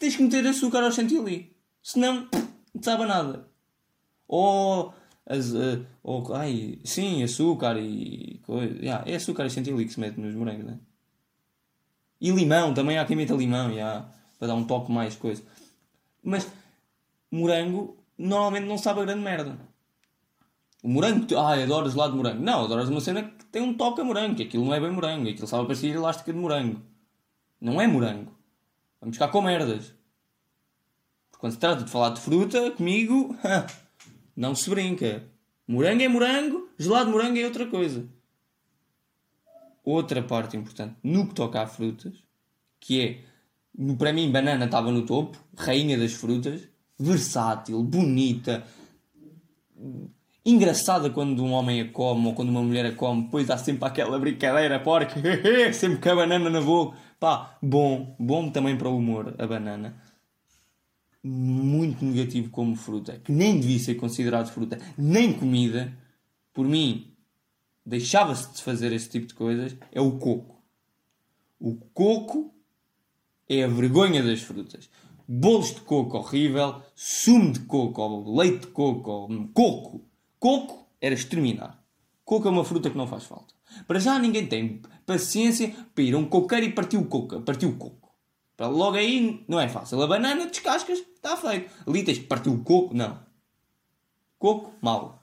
tens 0.00 0.16
que 0.16 0.22
meter 0.24 0.44
açúcar 0.48 0.82
ao 0.82 0.90
chantilly. 0.90 1.52
Senão, 1.80 2.26
não 2.74 2.80
te 2.80 2.84
sabe 2.84 3.04
a 3.04 3.06
nada. 3.06 3.48
Ou, 4.26 4.92
as, 5.28 5.54
eh, 5.54 5.80
ou 6.02 6.34
ai, 6.34 6.78
sim, 6.84 7.22
açúcar 7.22 7.78
e 7.78 8.40
coisa. 8.46 8.74
Yeah, 8.78 9.04
é 9.06 9.16
açúcar 9.16 9.46
e 9.46 9.50
chantilly 9.50 9.84
que 9.84 9.92
se 9.92 10.00
mete 10.00 10.18
nos 10.18 10.34
morangos, 10.34 10.64
não 10.64 10.72
é? 10.72 10.78
E 12.20 12.30
limão, 12.30 12.74
também 12.74 12.98
há 12.98 13.04
quem 13.04 13.16
meta 13.16 13.34
limão, 13.34 13.72
já, 13.72 14.08
para 14.38 14.48
dar 14.48 14.54
um 14.54 14.64
toque 14.64 14.90
mais 14.90 15.14
coisa. 15.14 15.42
Mas 16.22 16.50
morango 17.30 17.96
normalmente 18.16 18.66
não 18.66 18.78
sabe 18.78 19.00
a 19.00 19.04
grande 19.04 19.22
merda. 19.22 19.56
O 20.82 20.88
morango, 20.88 21.26
ai, 21.38 21.62
adoras 21.62 21.94
lá 21.94 22.08
de 22.08 22.16
morango. 22.16 22.42
Não, 22.42 22.64
adoras 22.64 22.88
uma 22.88 23.00
cena 23.00 23.22
que 23.22 23.44
tem 23.46 23.62
um 23.62 23.74
toque 23.74 24.00
a 24.00 24.04
morango, 24.04 24.36
que 24.36 24.44
aquilo 24.44 24.64
não 24.64 24.74
é 24.74 24.80
bem 24.80 24.90
morango, 24.90 25.28
aquilo 25.28 25.46
sabe 25.46 25.64
a 25.64 25.66
pastilha 25.66 25.94
elástica 25.94 26.32
de 26.32 26.38
morango. 26.38 26.80
Não 27.60 27.80
é 27.80 27.86
morango. 27.86 28.32
Vamos 29.00 29.16
ficar 29.16 29.28
com 29.28 29.42
merdas. 29.42 29.94
Porque 31.30 31.40
quando 31.40 31.52
se 31.52 31.58
trata 31.58 31.84
de 31.84 31.90
falar 31.90 32.10
de 32.10 32.20
fruta, 32.20 32.70
comigo, 32.72 33.36
não 34.38 34.54
se 34.54 34.70
brinca. 34.70 35.24
Morango 35.66 36.02
é 36.02 36.08
morango, 36.08 36.68
gelado 36.78 37.06
de 37.06 37.12
morango 37.12 37.38
é 37.38 37.44
outra 37.44 37.66
coisa 37.66 38.08
outra 39.90 40.22
parte 40.22 40.56
importante 40.56 40.96
no 41.02 41.26
que 41.26 41.34
toca 41.34 41.62
a 41.62 41.66
frutas, 41.66 42.12
que 42.78 43.00
é, 43.00 43.18
para 43.96 44.12
mim, 44.12 44.30
banana 44.30 44.66
estava 44.66 44.90
no 44.90 45.02
topo, 45.06 45.38
rainha 45.56 45.96
das 45.96 46.12
frutas, 46.12 46.68
versátil, 46.98 47.82
bonita, 47.82 48.64
engraçada 50.44 51.10
quando 51.10 51.42
um 51.42 51.52
homem 51.52 51.80
a 51.80 51.88
come 51.88 52.26
ou 52.26 52.34
quando 52.34 52.50
uma 52.50 52.62
mulher 52.62 52.86
a 52.86 52.92
come, 52.92 53.22
depois 53.22 53.48
há 53.50 53.56
sempre 53.56 53.86
aquela 53.86 54.18
brincadeira 54.18 54.78
porca, 54.80 55.14
sempre 55.72 55.98
com 55.98 56.10
a 56.10 56.16
banana 56.16 56.50
na 56.50 56.60
boca. 56.60 56.96
Pá, 57.18 57.56
bom, 57.62 58.14
bom 58.18 58.50
também 58.50 58.76
para 58.76 58.88
o 58.88 58.96
humor, 58.96 59.34
a 59.38 59.46
banana. 59.46 59.96
Muito 61.30 62.02
negativo 62.04 62.48
como 62.50 62.74
fruta, 62.74 63.18
que 63.18 63.30
nem 63.30 63.60
devia 63.60 63.78
ser 63.78 63.96
considerado 63.96 64.50
fruta, 64.50 64.78
nem 64.96 65.32
comida. 65.32 65.92
Por 66.54 66.66
mim, 66.66 67.12
deixava-se 67.84 68.54
de 68.54 68.62
fazer 68.62 68.92
esse 68.92 69.10
tipo 69.10 69.26
de 69.26 69.34
coisas 69.34 69.76
é 69.92 70.00
o 70.00 70.12
coco. 70.18 70.62
O 71.60 71.74
coco 71.92 72.54
é 73.48 73.62
a 73.62 73.68
vergonha 73.68 74.22
das 74.22 74.40
frutas. 74.40 74.88
Bolos 75.26 75.74
de 75.74 75.82
coco 75.82 76.16
horrível, 76.16 76.82
sumo 76.94 77.52
de 77.52 77.60
coco, 77.60 78.34
leite 78.34 78.60
de 78.60 78.66
coco, 78.68 79.28
coco. 79.52 80.00
Coco 80.38 80.88
era 80.98 81.14
exterminar. 81.14 81.82
Coco 82.24 82.48
é 82.48 82.50
uma 82.50 82.64
fruta 82.64 82.88
que 82.88 82.96
não 82.96 83.06
faz 83.06 83.24
falta. 83.24 83.54
Para 83.86 83.98
já 83.98 84.18
ninguém 84.18 84.46
tem 84.46 84.80
paciência 85.04 85.74
para 85.94 86.04
ir 86.04 86.14
a 86.14 86.18
um 86.18 86.24
coqueiro 86.24 86.64
e 86.64 86.72
partir 86.72 86.96
o 86.96 87.04
coco. 87.04 87.40
Partir 87.42 87.66
o 87.66 87.76
coco. 87.76 88.08
Para 88.56 88.68
logo 88.68 88.96
aí 88.96 89.44
não 89.46 89.60
é 89.60 89.68
fácil. 89.68 90.02
A 90.02 90.06
banana 90.06 90.46
descascas, 90.46 91.02
está 91.18 91.36
feito. 91.36 91.70
Ali 91.86 92.02
tens 92.02 92.18
o 92.18 92.58
coco, 92.58 92.94
não. 92.94 93.18
Coco, 94.38 94.72
mau. 94.80 95.22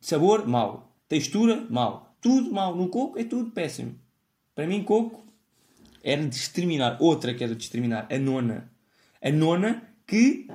Sabor, 0.00 0.46
mau. 0.46 0.94
Textura, 1.08 1.66
mau. 1.70 2.14
Tudo 2.20 2.52
mau. 2.52 2.76
No 2.76 2.88
coco 2.88 3.18
é 3.18 3.24
tudo 3.24 3.50
péssimo. 3.50 3.98
Para 4.54 4.66
mim, 4.66 4.82
coco 4.84 5.24
era 6.02 6.26
de 6.26 6.36
exterminar. 6.36 6.98
Outra 7.00 7.34
que 7.34 7.42
era 7.42 7.54
de 7.54 7.62
exterminar. 7.62 8.06
A 8.10 8.18
nona. 8.18 8.70
A 9.20 9.30
nona 9.30 9.82
que 10.06 10.48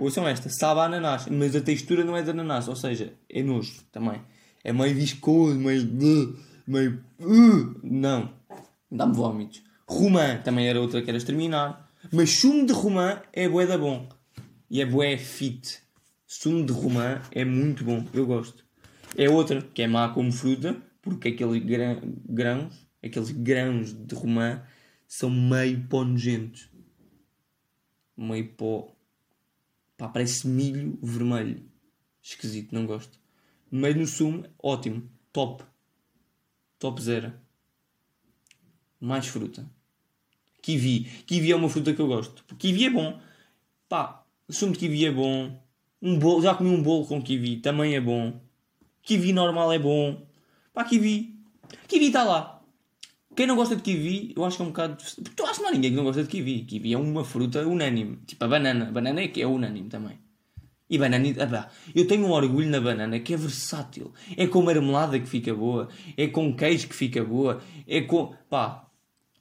Ouçam 0.00 0.26
esta, 0.26 0.48
sabe 0.48 0.80
a 0.80 0.84
ananás, 0.84 1.26
mas 1.26 1.54
a 1.54 1.60
textura 1.60 2.02
não 2.02 2.16
é 2.16 2.22
de 2.22 2.30
ananás, 2.30 2.66
ou 2.68 2.74
seja, 2.74 3.12
é 3.28 3.42
nojo 3.42 3.82
também. 3.92 4.22
É 4.64 4.72
meio 4.72 4.94
viscoso, 4.94 5.58
meio. 5.58 6.38
meio. 6.66 7.04
Uh, 7.20 7.78
não. 7.82 8.32
Dá-me 8.90 9.14
vómitos. 9.14 9.62
Romã 9.86 10.38
também 10.38 10.66
era 10.66 10.80
outra 10.80 11.02
que 11.02 11.10
era 11.10 11.18
exterminar. 11.18 11.89
Mas 12.12 12.30
sumo 12.30 12.66
de 12.66 12.72
romã 12.72 13.22
é 13.32 13.48
bué 13.48 13.66
da 13.66 13.76
bom. 13.76 14.08
E 14.70 14.80
é 14.80 14.86
bué 14.86 15.16
fit. 15.18 15.80
Sumo 16.26 16.64
de 16.64 16.72
romã 16.72 17.20
é 17.32 17.44
muito 17.44 17.84
bom, 17.84 18.06
eu 18.12 18.26
gosto. 18.26 18.64
É 19.16 19.28
outra 19.28 19.60
que 19.60 19.82
é 19.82 19.86
má 19.86 20.08
como 20.10 20.32
fruta, 20.32 20.80
porque 21.02 21.28
aqueles 21.28 21.62
grãos, 22.28 22.88
aqueles 23.02 23.30
grãos 23.30 23.92
de 23.92 24.14
romã 24.14 24.62
são 25.06 25.30
meio 25.30 25.86
pó 25.88 26.04
nojentos. 26.04 26.70
Meio 28.16 28.48
pó 28.54 28.94
Pá, 30.00 30.08
parece 30.08 30.48
milho 30.48 30.98
vermelho. 31.02 31.62
Esquisito, 32.22 32.74
não 32.74 32.86
gosto. 32.86 33.20
Meio 33.70 33.98
no 33.98 34.06
sumo, 34.06 34.46
ótimo. 34.58 35.06
Top. 35.30 35.62
Top 36.78 37.02
zero. 37.02 37.34
Mais 38.98 39.26
fruta. 39.26 39.70
Kiwi. 40.62 41.04
Kiwi 41.26 41.52
é 41.52 41.56
uma 41.56 41.68
fruta 41.68 41.92
que 41.92 42.00
eu 42.00 42.06
gosto. 42.06 42.44
Kiwi 42.56 42.86
é 42.86 42.90
bom. 42.90 43.20
Pá, 43.88 44.24
sumo 44.48 44.72
de 44.72 44.78
kiwi 44.78 45.06
é 45.06 45.10
bom. 45.10 45.50
Um 46.02 46.18
bolo, 46.18 46.42
já 46.42 46.54
comi 46.54 46.70
um 46.70 46.82
bolo 46.82 47.06
com 47.06 47.20
kiwi, 47.20 47.56
também 47.56 47.94
é 47.94 48.00
bom. 48.00 48.40
Kiwi 49.02 49.32
normal 49.32 49.72
é 49.72 49.78
bom. 49.78 50.26
Pá, 50.72 50.84
kiwi. 50.84 51.34
Kiwi 51.88 52.06
está 52.06 52.24
lá. 52.24 52.62
Quem 53.34 53.46
não 53.46 53.56
gosta 53.56 53.76
de 53.76 53.82
kiwi, 53.82 54.32
eu 54.36 54.44
acho 54.44 54.56
que 54.56 54.62
é 54.62 54.64
um 54.64 54.68
bocado. 54.68 54.96
Tu 55.36 55.44
acho 55.44 55.54
que 55.54 55.62
não 55.62 55.68
há 55.68 55.72
ninguém 55.72 55.90
que 55.90 55.96
não 55.96 56.04
gosta 56.04 56.22
de 56.22 56.28
kiwi. 56.28 56.64
Kiwi 56.64 56.92
é 56.92 56.98
uma 56.98 57.24
fruta 57.24 57.66
unânime. 57.66 58.18
Tipo 58.26 58.44
a 58.44 58.48
banana. 58.48 58.88
A 58.88 58.90
banana 58.90 59.20
é 59.20 59.28
que 59.28 59.42
é 59.42 59.46
unânime 59.46 59.88
também. 59.88 60.18
E 60.88 60.98
banana. 60.98 61.28
Ah, 61.38 61.68
eu 61.94 62.06
tenho 62.06 62.26
um 62.26 62.30
orgulho 62.30 62.68
na 62.68 62.80
banana 62.80 63.18
que 63.20 63.34
é 63.34 63.36
versátil. 63.36 64.12
É 64.36 64.46
com 64.46 64.62
marmelada 64.62 65.18
que 65.18 65.26
fica 65.26 65.54
boa. 65.54 65.88
É 66.16 66.26
com 66.26 66.54
queijo 66.54 66.88
que 66.88 66.94
fica 66.94 67.24
boa. 67.24 67.60
É 67.86 68.00
com. 68.02 68.34
pá. 68.48 68.89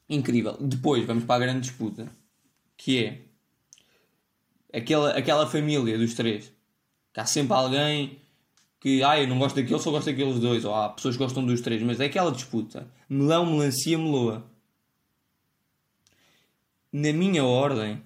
Incrível. 0.10 0.58
Depois 0.60 1.06
vamos 1.06 1.24
para 1.24 1.36
a 1.36 1.46
grande 1.48 1.62
disputa. 1.62 2.12
Que 2.76 3.06
é. 3.06 3.22
Aquela, 4.74 5.12
aquela 5.12 5.48
família 5.48 5.98
dos 5.98 6.14
três. 6.14 6.52
Que 7.14 7.20
há 7.20 7.26
sempre 7.26 7.54
alguém 7.54 8.20
que 8.80 9.04
ah, 9.04 9.20
eu 9.20 9.28
não 9.28 9.38
gosto 9.38 9.56
daquele, 9.56 9.80
só 9.80 9.92
gosto 9.92 10.06
daqueles 10.06 10.40
dois, 10.40 10.64
ou 10.64 10.74
há 10.74 10.90
pessoas 10.90 11.16
que 11.16 11.24
gostam 11.24 11.46
dos 11.46 11.60
três, 11.62 11.82
mas 11.82 12.00
é 12.00 12.06
aquela 12.06 12.32
disputa: 12.32 12.90
melão, 13.10 13.46
melancia, 13.46 13.98
meloa. 13.98 14.50
Na 16.92 17.12
minha 17.14 17.44
ordem 17.44 18.02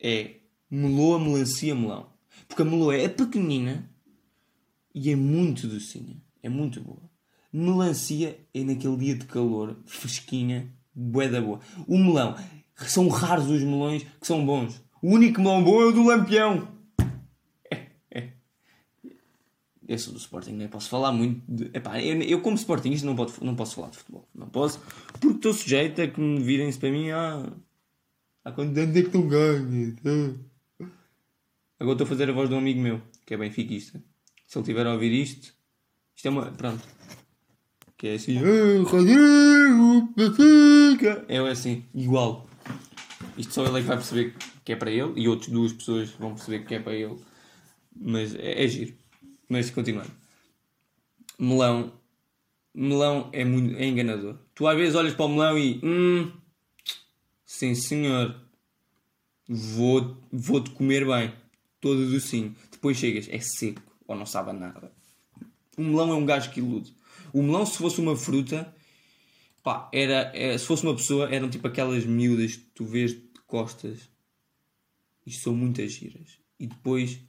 é 0.00 0.36
meloa, 0.70 1.18
melancia, 1.18 1.74
melão. 1.74 2.08
Porque 2.48 2.62
a 2.62 2.64
meloa 2.64 2.96
é 2.96 3.08
pequenina 3.08 3.88
e 4.94 5.10
é 5.10 5.16
muito 5.16 5.68
docinha, 5.68 6.16
é 6.42 6.48
muito 6.48 6.80
boa. 6.80 7.09
Melancia 7.52 8.38
é 8.54 8.62
naquele 8.62 8.96
dia 8.96 9.14
de 9.16 9.26
calor, 9.26 9.76
fresquinha, 9.84 10.72
bué 10.94 11.28
da 11.28 11.40
boa. 11.40 11.60
O 11.86 11.98
melão, 11.98 12.36
são 12.76 13.08
raros 13.08 13.50
os 13.50 13.62
melões 13.62 14.04
que 14.20 14.26
são 14.26 14.44
bons. 14.44 14.80
O 15.02 15.14
único 15.14 15.40
melão 15.40 15.64
bom 15.64 15.82
é 15.82 15.86
o 15.86 15.92
do 15.92 16.04
Lampião. 16.04 16.68
sou 19.98 20.12
do 20.12 20.18
Sporting, 20.18 20.52
nem 20.52 20.68
posso 20.68 20.88
falar 20.88 21.10
muito. 21.10 21.42
De, 21.48 21.64
epá, 21.76 22.00
eu, 22.00 22.40
como 22.40 22.56
Sportingista, 22.56 23.06
não, 23.06 23.16
pode, 23.16 23.32
não 23.42 23.56
posso 23.56 23.74
falar 23.74 23.90
de 23.90 23.98
futebol. 23.98 24.28
Não 24.34 24.48
posso, 24.48 24.80
porque 25.20 25.36
estou 25.36 25.52
sujeito 25.52 26.00
a 26.00 26.06
que 26.06 26.20
me 26.20 26.40
virem-se 26.40 26.78
para 26.78 26.92
mim. 26.92 27.10
Ah, 27.10 27.52
há 28.44 28.50
é 28.50 29.02
que 29.02 29.10
tu 29.10 29.22
ganhas? 29.22 29.94
Ah. 30.04 30.86
Agora 31.80 31.94
estou 31.94 32.04
a 32.04 32.08
fazer 32.08 32.28
a 32.28 32.32
voz 32.32 32.48
de 32.48 32.54
um 32.54 32.58
amigo 32.58 32.80
meu, 32.80 33.00
que 33.26 33.34
é 33.34 33.36
benfiquista. 33.36 34.02
Se 34.46 34.58
ele 34.58 34.66
tiver 34.66 34.86
a 34.86 34.92
ouvir 34.92 35.12
isto, 35.12 35.54
isto 36.14 36.28
é 36.28 36.30
uma. 36.30 36.52
Pronto. 36.52 36.86
Que 38.00 38.08
é 38.08 38.14
assim. 38.14 38.38
Rodrigo, 38.82 40.10
Benfica. 40.16 41.22
É 41.28 41.36
assim, 41.36 41.84
igual. 41.94 42.48
Isto 43.36 43.52
só 43.52 43.66
ele 43.66 43.76
é 43.76 43.80
que 43.82 43.86
vai 43.86 43.96
perceber 43.98 44.34
que 44.64 44.72
é 44.72 44.76
para 44.76 44.90
ele 44.90 45.12
e 45.16 45.28
outras 45.28 45.50
duas 45.50 45.70
pessoas 45.70 46.08
vão 46.12 46.32
perceber 46.32 46.64
que 46.64 46.76
é 46.76 46.80
para 46.80 46.94
ele. 46.94 47.18
Mas 47.94 48.34
é, 48.34 48.64
é 48.64 48.68
giro. 48.68 48.94
Mas 49.46 49.68
continuando. 49.68 50.10
Melão. 51.38 51.92
Melão 52.72 53.28
é, 53.34 53.44
muito, 53.44 53.76
é 53.76 53.84
enganador. 53.84 54.38
Tu 54.54 54.66
às 54.66 54.78
vezes 54.78 54.94
olhas 54.94 55.12
para 55.12 55.26
o 55.26 55.28
melão 55.28 55.58
e. 55.58 55.78
Hum, 55.84 56.32
sim 57.44 57.74
senhor. 57.74 58.34
Vou, 59.46 60.16
vou-te 60.32 60.70
comer 60.70 61.04
bem. 61.04 61.34
Todo 61.82 62.10
docinho. 62.10 62.56
Depois 62.72 62.96
chegas, 62.96 63.28
é 63.30 63.40
seco. 63.40 63.82
Ou 64.08 64.16
não 64.16 64.24
sabe 64.24 64.54
nada. 64.54 64.90
O 65.76 65.82
melão 65.82 66.12
é 66.12 66.14
um 66.14 66.24
gajo 66.24 66.50
que 66.50 66.60
ilude. 66.60 66.98
O 67.32 67.42
melão, 67.42 67.64
se 67.66 67.78
fosse 67.78 68.00
uma 68.00 68.16
fruta, 68.16 68.74
pá, 69.62 69.88
era, 69.92 70.30
era, 70.34 70.58
se 70.58 70.64
fosse 70.64 70.84
uma 70.84 70.94
pessoa, 70.94 71.28
eram 71.32 71.48
tipo 71.48 71.66
aquelas 71.66 72.04
miúdas 72.04 72.56
que 72.56 72.66
tu 72.74 72.84
vês 72.84 73.12
de 73.12 73.40
costas. 73.46 74.08
E 75.26 75.32
são 75.32 75.54
muitas 75.54 75.92
giras. 75.92 76.38
E 76.58 76.66
depois 76.66 77.20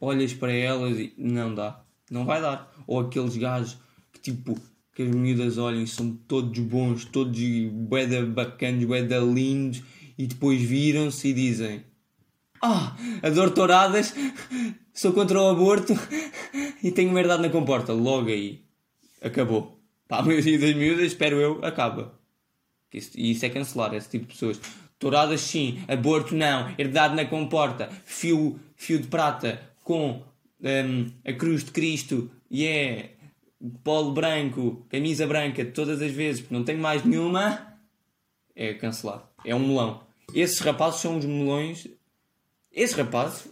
olhas 0.00 0.34
para 0.34 0.52
elas 0.52 0.98
e 0.98 1.14
não 1.16 1.54
dá, 1.54 1.84
não 2.10 2.24
vai 2.24 2.40
dar. 2.40 2.72
Ou 2.86 3.00
aqueles 3.00 3.36
gajos 3.36 3.78
que 4.12 4.20
tipo, 4.20 4.60
que 4.94 5.02
as 5.02 5.08
miúdas 5.08 5.58
olham 5.58 5.82
e 5.82 5.86
são 5.86 6.12
todos 6.28 6.58
bons, 6.58 7.04
todos 7.04 7.38
bué 7.72 8.06
bacanas, 8.24 8.84
bué 8.84 9.00
lindos 9.00 9.82
e 10.18 10.26
depois 10.26 10.60
viram-se 10.60 11.28
e 11.28 11.32
dizem 11.32 11.84
Ah, 12.60 12.96
adoro 13.22 13.52
touradas, 13.52 14.14
sou 14.92 15.12
contra 15.12 15.40
o 15.40 15.48
aborto 15.48 15.94
e 16.82 16.90
tenho 16.90 17.14
verdade 17.14 17.42
na 17.42 17.48
comporta. 17.48 17.92
Logo 17.92 18.28
aí, 18.28 18.64
acabou. 19.22 19.80
Para 20.08 20.18
a 20.22 20.26
maioria 20.26 20.58
das 20.58 20.74
miúdas, 20.74 21.06
espero 21.06 21.40
eu, 21.40 21.64
acaba. 21.64 22.18
E 22.92 23.30
isso 23.30 23.46
é 23.46 23.48
cancelar, 23.48 23.94
esse 23.94 24.10
tipo 24.10 24.26
de 24.26 24.32
pessoas. 24.32 24.60
Touradas 24.98 25.40
sim, 25.40 25.82
aborto 25.88 26.34
não, 26.34 26.74
herdade 26.78 27.16
na 27.16 27.24
comporta, 27.24 27.88
fio, 28.04 28.60
fio 28.76 29.00
de 29.00 29.08
prata, 29.08 29.60
com 29.82 30.22
um, 30.60 31.10
a 31.24 31.32
cruz 31.32 31.64
de 31.64 31.72
Cristo 31.72 32.30
e 32.50 32.66
é 32.66 33.14
polo 33.82 34.12
branco, 34.12 34.86
camisa 34.88 35.26
branca 35.26 35.64
todas 35.64 36.00
as 36.00 36.12
vezes, 36.12 36.42
porque 36.42 36.54
não 36.54 36.64
tenho 36.64 36.78
mais 36.78 37.04
nenhuma, 37.04 37.78
é 38.54 38.74
cancelado. 38.74 39.24
É 39.44 39.54
um 39.54 39.66
melão. 39.66 40.02
Esses 40.34 40.58
rapazes 40.60 41.00
são 41.00 41.18
os 41.18 41.24
melões. 41.24 41.88
Esses 42.70 42.96
rapazes 42.96 43.48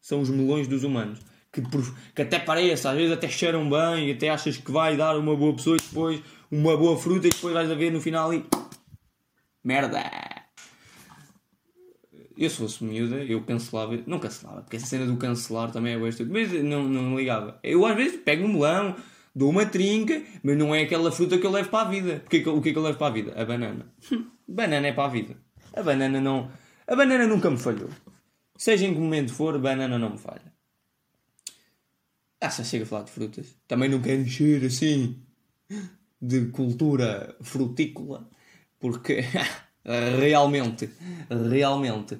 são 0.00 0.20
os 0.20 0.30
melões 0.30 0.68
dos 0.68 0.84
humanos. 0.84 1.20
Que, 1.52 1.62
que 2.14 2.22
até 2.22 2.38
parece, 2.38 2.88
às 2.88 2.96
vezes 2.96 3.12
até 3.12 3.28
cheiram 3.28 3.68
bem 3.68 4.08
e 4.08 4.12
até 4.12 4.30
achas 4.30 4.56
que 4.56 4.72
vai 4.72 4.96
dar 4.96 5.18
uma 5.18 5.36
boa 5.36 5.54
pessoa 5.54 5.76
e 5.76 5.80
depois 5.80 6.22
uma 6.50 6.76
boa 6.76 6.98
fruta 6.98 7.26
e 7.26 7.30
depois 7.30 7.52
vais 7.52 7.70
a 7.70 7.74
ver 7.74 7.92
no 7.92 8.00
final 8.00 8.32
e. 8.32 8.44
Merda! 9.62 10.32
eu 12.36 12.50
se 12.50 12.56
fosse 12.56 12.82
miúda, 12.84 13.16
eu 13.16 13.42
cancelava, 13.42 13.98
não 14.06 14.18
cancelava, 14.18 14.62
porque 14.62 14.76
essa 14.76 14.86
cena 14.86 15.06
do 15.06 15.16
cancelar 15.16 15.70
também 15.70 15.94
é 15.94 15.98
bastante, 15.98 16.30
mas 16.30 16.52
não, 16.64 16.82
não 16.84 17.16
ligava. 17.16 17.58
Eu 17.62 17.84
às 17.86 17.94
vezes 17.94 18.20
pego 18.20 18.44
um 18.44 18.54
melão, 18.54 18.96
dou 19.34 19.50
uma 19.50 19.66
trinca, 19.66 20.22
mas 20.42 20.56
não 20.56 20.74
é 20.74 20.82
aquela 20.82 21.12
fruta 21.12 21.38
que 21.38 21.46
eu 21.46 21.50
levo 21.50 21.68
para 21.68 21.86
a 21.86 21.90
vida. 21.90 22.20
Porque, 22.20 22.48
o 22.48 22.60
que 22.60 22.70
é 22.70 22.72
que 22.72 22.78
eu 22.78 22.82
levo 22.82 22.98
para 22.98 23.06
a 23.08 23.10
vida? 23.10 23.32
A 23.40 23.44
banana. 23.44 23.86
banana 24.48 24.86
é 24.88 24.92
para 24.92 25.04
a 25.04 25.08
vida. 25.08 25.36
A 25.74 25.82
banana 25.82 26.20
não. 26.20 26.50
A 26.86 26.96
banana 26.96 27.26
nunca 27.26 27.50
me 27.50 27.58
falhou. 27.58 27.88
Seja 28.56 28.86
em 28.86 28.94
que 28.94 29.00
momento 29.00 29.32
for, 29.32 29.58
banana 29.58 29.98
não 29.98 30.10
me 30.10 30.18
falha. 30.18 30.52
Ah, 32.42 32.50
já 32.50 32.64
chega 32.64 32.82
a 32.82 32.86
falar 32.88 33.04
de 33.04 33.12
frutas. 33.12 33.54
Também 33.68 33.88
não 33.88 34.02
quero 34.02 34.20
encher 34.20 34.64
assim 34.64 35.16
de 36.20 36.46
cultura 36.46 37.36
frutícola, 37.40 38.28
porque 38.80 39.24
realmente, 40.18 40.90
realmente 41.30 42.18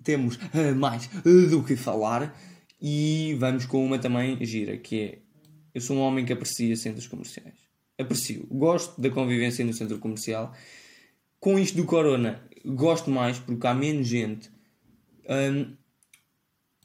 temos 0.00 0.38
eh, 0.54 0.70
mais 0.70 1.10
eh, 1.12 1.48
do 1.48 1.64
que 1.64 1.74
falar 1.74 2.40
e 2.80 3.34
vamos 3.36 3.66
com 3.66 3.84
uma 3.84 3.98
também 3.98 4.44
gira, 4.44 4.76
que 4.76 5.00
é 5.00 5.18
eu 5.74 5.80
sou 5.80 5.96
um 5.96 6.00
homem 6.02 6.24
que 6.24 6.32
aprecia 6.32 6.76
centros 6.76 7.08
comerciais. 7.08 7.58
Aprecio, 7.98 8.46
gosto 8.48 9.00
da 9.00 9.10
convivência 9.10 9.64
no 9.64 9.72
centro 9.72 9.98
comercial. 9.98 10.54
Com 11.40 11.58
isto 11.58 11.76
do 11.76 11.84
corona, 11.84 12.40
gosto 12.64 13.10
mais 13.10 13.40
porque 13.40 13.66
há 13.66 13.74
menos 13.74 14.06
gente. 14.06 14.52
Um, 15.28 15.74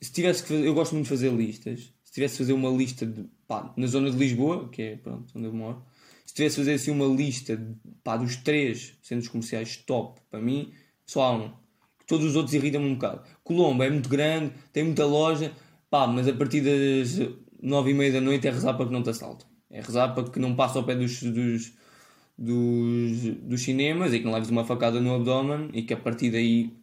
se 0.01 0.11
tivesse 0.11 0.41
que 0.41 0.49
fazer, 0.49 0.65
eu 0.65 0.73
gosto 0.73 0.93
muito 0.93 1.05
de 1.05 1.09
fazer 1.09 1.31
listas. 1.31 1.93
Se 2.09 2.13
tivesse 2.13 2.33
de 2.33 2.37
fazer 2.39 2.53
uma 2.53 2.69
lista 2.71 3.05
de, 3.05 3.23
pá, 3.47 3.71
na 3.77 3.85
zona 3.85 4.09
de 4.09 4.17
Lisboa, 4.17 4.67
que 4.69 4.81
é 4.81 4.95
pronto, 4.95 5.31
onde 5.35 5.45
eu 5.45 5.53
moro, 5.53 5.83
se 6.25 6.33
tivesse 6.33 6.55
de 6.55 6.61
fazer 6.61 6.73
assim 6.73 6.89
uma 6.89 7.05
lista 7.05 7.55
de, 7.55 7.75
pá, 8.03 8.17
dos 8.17 8.35
três 8.37 8.97
centros 9.03 9.27
comerciais 9.27 9.77
top, 9.77 10.19
para 10.27 10.41
mim, 10.41 10.73
só 11.05 11.21
há 11.21 11.35
um. 11.35 11.53
Todos 12.07 12.25
os 12.25 12.35
outros 12.35 12.55
irritam-me 12.55 12.87
um 12.87 12.95
bocado. 12.95 13.21
Colombo 13.43 13.83
é 13.83 13.91
muito 13.91 14.09
grande, 14.09 14.51
tem 14.73 14.83
muita 14.83 15.05
loja, 15.05 15.53
pá, 15.87 16.07
mas 16.07 16.27
a 16.27 16.33
partir 16.33 16.61
das 16.61 17.29
nove 17.61 17.91
e 17.91 17.93
meia 17.93 18.11
da 18.11 18.21
noite 18.21 18.47
é 18.47 18.51
rezar 18.51 18.73
para 18.73 18.87
que 18.87 18.91
não 18.91 19.03
te 19.03 19.11
assaltem. 19.11 19.47
É 19.69 19.79
rezar 19.79 20.15
para 20.15 20.23
que 20.27 20.39
não 20.39 20.55
passe 20.55 20.79
ao 20.79 20.83
pé 20.83 20.95
dos, 20.95 21.21
dos, 21.21 21.73
dos, 22.35 23.35
dos 23.43 23.61
cinemas 23.61 24.15
e 24.15 24.19
que 24.19 24.25
não 24.25 24.33
leves 24.33 24.49
uma 24.49 24.65
facada 24.65 24.99
no 24.99 25.13
abdômen 25.13 25.69
e 25.73 25.83
que 25.83 25.93
a 25.93 25.97
partir 25.97 26.31
daí 26.31 26.73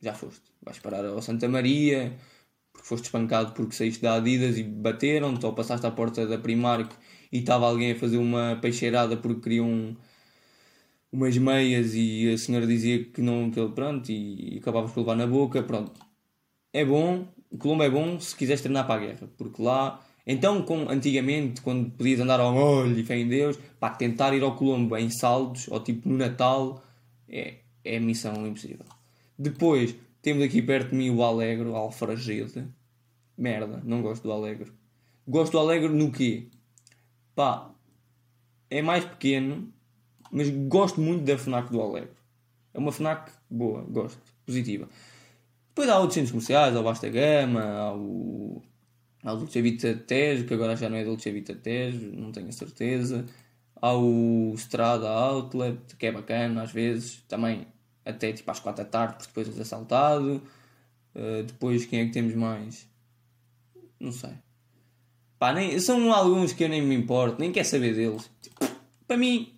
já 0.00 0.14
foste. 0.14 0.42
Vais 0.62 0.78
parar 0.78 1.04
ao 1.04 1.20
Santa 1.20 1.48
Maria 1.48 2.16
porque 2.72 2.86
foste 2.86 3.04
espancado 3.04 3.52
porque 3.52 3.74
saíste 3.74 4.02
da 4.02 4.14
Adidas 4.14 4.58
e 4.58 4.62
bateram-te 4.62 5.44
ou 5.46 5.52
passaste 5.52 5.86
à 5.86 5.90
porta 5.90 6.26
da 6.26 6.38
Primark 6.38 6.92
e 7.32 7.38
estava 7.38 7.66
alguém 7.66 7.92
a 7.92 7.96
fazer 7.96 8.18
uma 8.18 8.58
peixeirada 8.60 9.16
porque 9.16 9.40
queriam 9.40 9.66
um, 9.66 9.96
umas 11.12 11.36
meias 11.38 11.94
e 11.94 12.32
a 12.32 12.38
senhora 12.38 12.66
dizia 12.66 13.04
que 13.04 13.20
não, 13.20 13.50
que 13.50 13.60
ele, 13.60 13.72
pronto, 13.72 14.10
e, 14.10 14.56
e 14.56 14.58
acabavas 14.58 14.92
por 14.92 15.00
levar 15.00 15.16
na 15.16 15.26
boca, 15.26 15.62
pronto. 15.62 16.00
É 16.72 16.84
bom, 16.84 17.26
o 17.50 17.58
Colombo 17.58 17.82
é 17.82 17.90
bom 17.90 18.18
se 18.20 18.36
quiseres 18.36 18.62
treinar 18.62 18.86
para 18.86 19.02
a 19.02 19.06
guerra, 19.06 19.30
porque 19.36 19.62
lá 19.62 20.00
então, 20.26 20.62
como 20.62 20.88
antigamente, 20.88 21.60
quando 21.60 21.90
podias 21.90 22.20
andar 22.20 22.40
ao 22.40 22.52
molho 22.52 22.98
e 22.98 23.02
fé 23.02 23.18
em 23.18 23.26
Deus, 23.26 23.58
pá, 23.78 23.90
tentar 23.90 24.34
ir 24.34 24.42
ao 24.42 24.54
Colombo 24.54 24.96
em 24.96 25.10
saldos, 25.10 25.66
ou 25.68 25.80
tipo 25.80 26.08
no 26.08 26.16
Natal, 26.16 26.82
é, 27.28 27.56
é 27.84 27.98
missão 27.98 28.46
impossível. 28.46 28.86
Depois, 29.38 29.96
temos 30.22 30.42
aqui 30.42 30.60
perto 30.62 30.90
de 30.90 30.96
mim 30.96 31.10
o 31.10 31.22
Alegro, 31.22 31.74
Alfragede. 31.74 32.66
Merda, 33.36 33.80
não 33.84 34.02
gosto 34.02 34.22
do 34.22 34.32
Alegro. 34.32 34.72
Gosto 35.26 35.52
do 35.52 35.58
Alegro 35.58 35.94
no 35.94 36.10
quê? 36.10 36.48
Pá, 37.34 37.70
é 38.68 38.82
mais 38.82 39.04
pequeno, 39.04 39.72
mas 40.30 40.50
gosto 40.50 41.00
muito 41.00 41.24
da 41.24 41.38
FNAC 41.38 41.70
do 41.70 41.80
Alegro. 41.80 42.16
É 42.74 42.78
uma 42.78 42.92
FNAC 42.92 43.32
boa, 43.50 43.82
gosto, 43.82 44.20
positiva. 44.44 44.88
Depois 45.68 45.88
há 45.88 45.98
outros 45.98 46.14
centros 46.14 46.32
comerciais, 46.32 46.76
ao 46.76 46.82
Basta 46.82 47.08
Gama, 47.08 47.62
ao 47.62 48.62
Há 49.22 49.34
o 49.34 49.36
Dolce 49.36 49.60
Vita 49.60 49.94
Tejo, 49.94 50.46
que 50.46 50.54
agora 50.54 50.76
já 50.76 50.88
não 50.88 50.96
é 50.96 51.04
Dolce 51.04 51.30
Vita 51.30 51.54
Tejo, 51.54 52.10
não 52.12 52.32
tenho 52.32 52.48
a 52.48 52.52
certeza. 52.52 53.26
Há 53.76 53.94
o 53.94 54.54
Strada 54.56 55.08
Outlet, 55.08 55.96
que 55.96 56.06
é 56.06 56.12
bacana 56.12 56.62
às 56.62 56.72
vezes, 56.72 57.22
também 57.28 57.66
até 58.04 58.32
tipo 58.32 58.50
às 58.50 58.60
4 58.60 58.84
da 58.84 58.90
tarde, 58.90 59.14
porque 59.14 59.28
depois 59.28 59.48
és 59.48 59.60
assaltado. 59.60 60.42
Uh, 61.14 61.42
depois 61.42 61.84
quem 61.86 62.00
é 62.00 62.06
que 62.06 62.12
temos 62.12 62.34
mais? 62.34 62.86
Não 63.98 64.12
sei. 64.12 64.32
Pá, 65.38 65.52
nem, 65.52 65.78
são 65.80 66.12
alguns 66.12 66.52
que 66.52 66.64
eu 66.64 66.68
nem 66.68 66.82
me 66.82 66.94
importo, 66.94 67.40
nem 67.40 67.50
quero 67.50 67.66
saber 67.66 67.94
deles. 67.94 68.30
Tipo, 68.42 68.66
para 69.06 69.16
mim, 69.16 69.52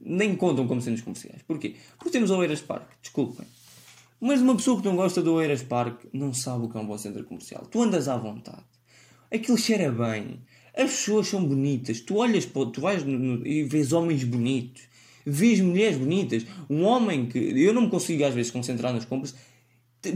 nem 0.00 0.34
contam 0.34 0.66
como 0.66 0.80
centros 0.80 1.04
comerciais. 1.04 1.42
Porquê? 1.42 1.76
Porque 1.96 2.10
temos 2.10 2.30
o 2.30 2.38
Oeiras 2.38 2.60
Park, 2.60 2.88
desculpem. 3.00 3.46
Mas 4.20 4.40
uma 4.40 4.56
pessoa 4.56 4.80
que 4.80 4.88
não 4.88 4.96
gosta 4.96 5.22
do 5.22 5.34
Oeiras 5.34 5.62
Park 5.62 6.04
não 6.12 6.32
sabe 6.34 6.64
o 6.64 6.68
que 6.68 6.76
é 6.76 6.80
um 6.80 6.86
bom 6.86 6.98
centro 6.98 7.24
comercial. 7.24 7.66
Tu 7.66 7.80
andas 7.82 8.08
à 8.08 8.16
vontade 8.16 8.64
aquilo 9.30 9.58
cheira 9.58 9.90
bem. 9.90 10.40
As 10.74 10.90
pessoas 10.90 11.28
são 11.28 11.44
bonitas. 11.44 12.00
Tu 12.00 12.14
olhas 12.16 12.46
para, 12.46 12.66
tu 12.66 12.80
vais 12.80 13.04
no, 13.04 13.18
no, 13.18 13.46
e 13.46 13.64
vês 13.64 13.92
homens 13.92 14.24
bonitos, 14.24 14.87
vês 15.28 15.60
mulheres 15.60 15.96
bonitas. 15.96 16.46
Um 16.68 16.84
homem 16.84 17.26
que 17.26 17.38
eu 17.38 17.72
não 17.72 17.82
me 17.82 17.90
consigo 17.90 18.24
às 18.24 18.34
vezes 18.34 18.50
concentrar 18.50 18.92
nas 18.92 19.04
compras 19.04 19.34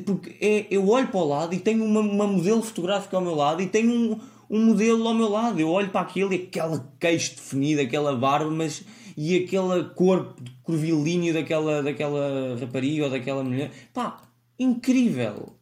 porque 0.04 0.36
é, 0.40 0.66
eu 0.70 0.88
olho 0.88 1.08
para 1.08 1.20
o 1.20 1.26
lado 1.26 1.54
e 1.54 1.58
tenho 1.58 1.84
uma, 1.84 2.00
uma 2.00 2.26
modelo 2.26 2.62
fotográfica 2.62 3.16
ao 3.16 3.22
meu 3.22 3.34
lado 3.34 3.62
e 3.62 3.66
tenho 3.66 3.90
um, 3.90 4.20
um 4.48 4.66
modelo 4.66 5.06
ao 5.06 5.14
meu 5.14 5.28
lado. 5.28 5.60
Eu 5.60 5.68
olho 5.68 5.90
para 5.90 6.02
aquilo 6.02 6.32
e 6.32 6.36
aquela 6.36 6.88
queixo 7.00 7.34
definida, 7.34 7.82
aquela 7.82 8.14
barba, 8.14 8.50
mas 8.50 8.84
e 9.16 9.36
aquele 9.36 9.84
corpo 9.94 10.40
curvilíneo 10.62 11.34
daquela, 11.34 11.82
daquela 11.82 12.56
rapariga 12.58 13.04
ou 13.04 13.10
daquela 13.10 13.42
mulher. 13.42 13.70
Pá, 13.92 14.22
incrível! 14.58 15.54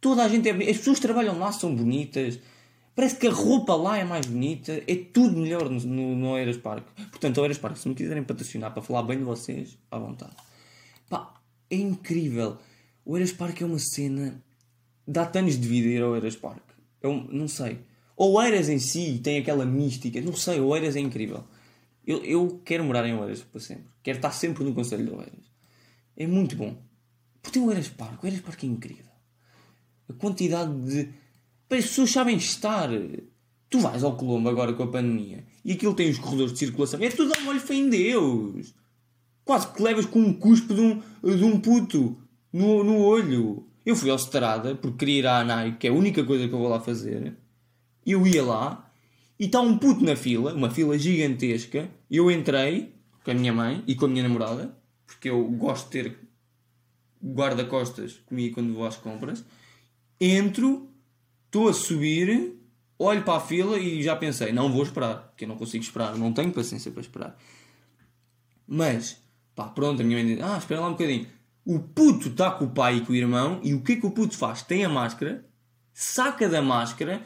Toda 0.00 0.24
a 0.24 0.28
gente 0.28 0.48
é. 0.48 0.52
As 0.52 0.76
pessoas 0.78 0.98
que 0.98 1.06
trabalham 1.06 1.38
lá 1.38 1.52
são 1.52 1.74
bonitas 1.74 2.38
Parece 2.96 3.16
que 3.16 3.26
a 3.26 3.30
roupa 3.30 3.76
lá 3.76 3.98
é 3.98 4.04
mais 4.04 4.24
bonita, 4.24 4.72
é 4.72 4.96
tudo 4.96 5.36
melhor 5.36 5.68
no, 5.68 5.78
no, 5.80 6.16
no 6.16 6.30
Oeiras 6.30 6.56
Park. 6.56 6.86
Portanto, 7.10 7.36
Oeiras 7.36 7.58
Park, 7.58 7.76
se 7.76 7.86
me 7.86 7.94
quiserem 7.94 8.24
patrocinar 8.24 8.72
para 8.72 8.82
falar 8.82 9.02
bem 9.02 9.18
de 9.18 9.24
vocês, 9.24 9.78
à 9.90 9.98
vontade. 9.98 10.34
Pá, 11.06 11.34
é 11.68 11.76
incrível. 11.76 12.56
O 13.04 13.12
Oeiras 13.12 13.32
Park 13.32 13.60
é 13.60 13.66
uma 13.66 13.78
cena. 13.78 14.42
Dá 15.06 15.30
anos 15.34 15.60
de 15.60 15.68
vida 15.68 15.88
ir 15.88 16.02
ao 16.02 16.12
Oeiras 16.12 16.36
Park. 16.36 16.62
Eu 17.02 17.10
é 17.10 17.26
não 17.30 17.46
sei. 17.46 17.80
Oeiras 18.16 18.70
em 18.70 18.78
si 18.78 19.20
tem 19.22 19.36
aquela 19.40 19.66
mística. 19.66 20.18
Não 20.22 20.34
sei, 20.34 20.58
Oeiras 20.58 20.96
é 20.96 21.00
incrível. 21.00 21.44
Eu, 22.06 22.24
eu 22.24 22.62
quero 22.64 22.82
morar 22.82 23.06
em 23.06 23.14
Oeiras 23.14 23.42
para 23.42 23.60
sempre. 23.60 23.84
Quero 24.02 24.16
estar 24.16 24.30
sempre 24.30 24.64
no 24.64 24.72
Conselho 24.72 25.04
de 25.04 25.10
Oeiras. 25.10 25.52
É 26.16 26.26
muito 26.26 26.56
bom. 26.56 26.74
Porque 27.42 27.58
tem 27.58 27.62
o 27.62 27.66
Oeiras 27.66 27.90
Park. 27.90 28.22
O 28.22 28.24
Oeiras 28.26 28.42
Park 28.42 28.64
é 28.64 28.66
incrível. 28.66 29.04
A 30.08 30.14
quantidade 30.14 30.72
de 30.80 31.25
as 31.70 31.86
pessoas 31.86 32.10
sabem 32.10 32.36
estar. 32.36 32.88
Tu 33.68 33.80
vais 33.80 34.04
ao 34.04 34.16
Colombo 34.16 34.48
agora 34.48 34.72
com 34.72 34.84
a 34.84 34.90
pandemia 34.90 35.44
e 35.64 35.72
aquilo 35.72 35.94
tem 35.94 36.08
os 36.08 36.18
corredores 36.18 36.52
de 36.52 36.58
circulação. 36.60 37.00
É 37.02 37.08
tudo 37.08 37.34
ao 37.34 37.42
molho 37.42 37.60
fé 37.60 37.74
em 37.74 37.88
Deus. 37.88 38.74
Quase 39.44 39.72
que 39.72 39.82
levas 39.82 40.06
com 40.06 40.20
um 40.20 40.32
cuspo 40.32 40.74
de 40.74 40.80
um, 40.80 41.02
de 41.22 41.44
um 41.44 41.60
puto 41.60 42.16
no, 42.52 42.84
no 42.84 42.98
olho. 42.98 43.66
Eu 43.84 43.96
fui 43.96 44.10
ao 44.10 44.16
Strada 44.16 44.74
porque 44.74 44.98
queria 44.98 45.18
ir 45.18 45.26
à 45.26 45.40
ANAI, 45.40 45.76
que 45.76 45.86
é 45.86 45.90
a 45.90 45.92
única 45.92 46.24
coisa 46.24 46.46
que 46.46 46.54
eu 46.54 46.58
vou 46.58 46.68
lá 46.68 46.80
fazer. 46.80 47.36
Eu 48.04 48.26
ia 48.26 48.44
lá 48.44 48.90
e 49.38 49.46
está 49.46 49.60
um 49.60 49.76
puto 49.76 50.04
na 50.04 50.16
fila, 50.16 50.54
uma 50.54 50.70
fila 50.70 50.96
gigantesca. 50.98 51.90
Eu 52.10 52.30
entrei 52.30 52.94
com 53.24 53.30
a 53.32 53.34
minha 53.34 53.52
mãe 53.52 53.82
e 53.86 53.94
com 53.94 54.06
a 54.06 54.08
minha 54.08 54.22
namorada, 54.22 54.76
porque 55.04 55.28
eu 55.28 55.44
gosto 55.50 55.86
de 55.86 55.90
ter 55.90 56.18
guarda-costas 57.24 58.20
comigo 58.26 58.54
quando 58.54 58.72
vou 58.72 58.86
às 58.86 58.96
compras. 58.96 59.44
Entro 60.20 60.88
Estou 61.56 61.70
a 61.70 61.72
subir, 61.72 62.54
olho 62.98 63.22
para 63.22 63.38
a 63.38 63.40
fila 63.40 63.78
e 63.78 64.02
já 64.02 64.14
pensei, 64.14 64.52
não 64.52 64.70
vou 64.70 64.82
esperar, 64.82 65.28
porque 65.28 65.46
eu 65.46 65.48
não 65.48 65.56
consigo 65.56 65.82
esperar, 65.82 66.14
não 66.14 66.30
tenho 66.30 66.52
paciência 66.52 66.92
para 66.92 67.00
esperar. 67.00 67.38
Mas, 68.68 69.22
pá, 69.54 69.64
pronto, 69.64 70.02
a 70.02 70.04
minha 70.04 70.22
mãe 70.22 70.34
diz, 70.34 70.44
ah, 70.44 70.58
espera 70.58 70.82
lá 70.82 70.88
um 70.88 70.92
bocadinho. 70.92 71.26
O 71.64 71.78
puto 71.78 72.28
está 72.28 72.50
com 72.50 72.66
o 72.66 72.70
pai 72.72 72.98
e 72.98 73.00
com 73.00 73.14
o 73.14 73.16
irmão 73.16 73.58
e 73.64 73.72
o 73.72 73.80
que 73.80 73.92
é 73.92 73.96
que 73.96 74.04
o 74.04 74.10
puto 74.10 74.36
faz? 74.36 74.60
Tem 74.64 74.84
a 74.84 74.88
máscara, 74.90 75.46
saca 75.94 76.46
da 76.46 76.60
máscara, 76.60 77.22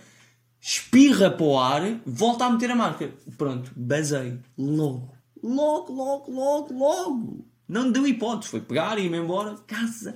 espirra 0.61 1.29
para 1.29 1.45
o 1.45 1.59
ar, 1.59 1.83
volta 2.07 2.45
a 2.45 2.51
meter 2.51 2.71
a 2.71 2.77
máscara. 2.77 3.13
Pronto, 3.37 3.73
basei. 3.75 4.39
Logo. 4.57 5.13
Logo, 5.43 5.93
logo, 5.93 6.31
logo, 6.31 6.73
logo. 6.73 7.45
Não 7.67 7.91
deu 7.91 8.07
hipótese. 8.07 8.53
Foi 8.53 8.61
pegar 8.61 8.97
e 8.97 9.07
ir-me 9.07 9.19
embora, 9.19 9.57
casa, 9.67 10.15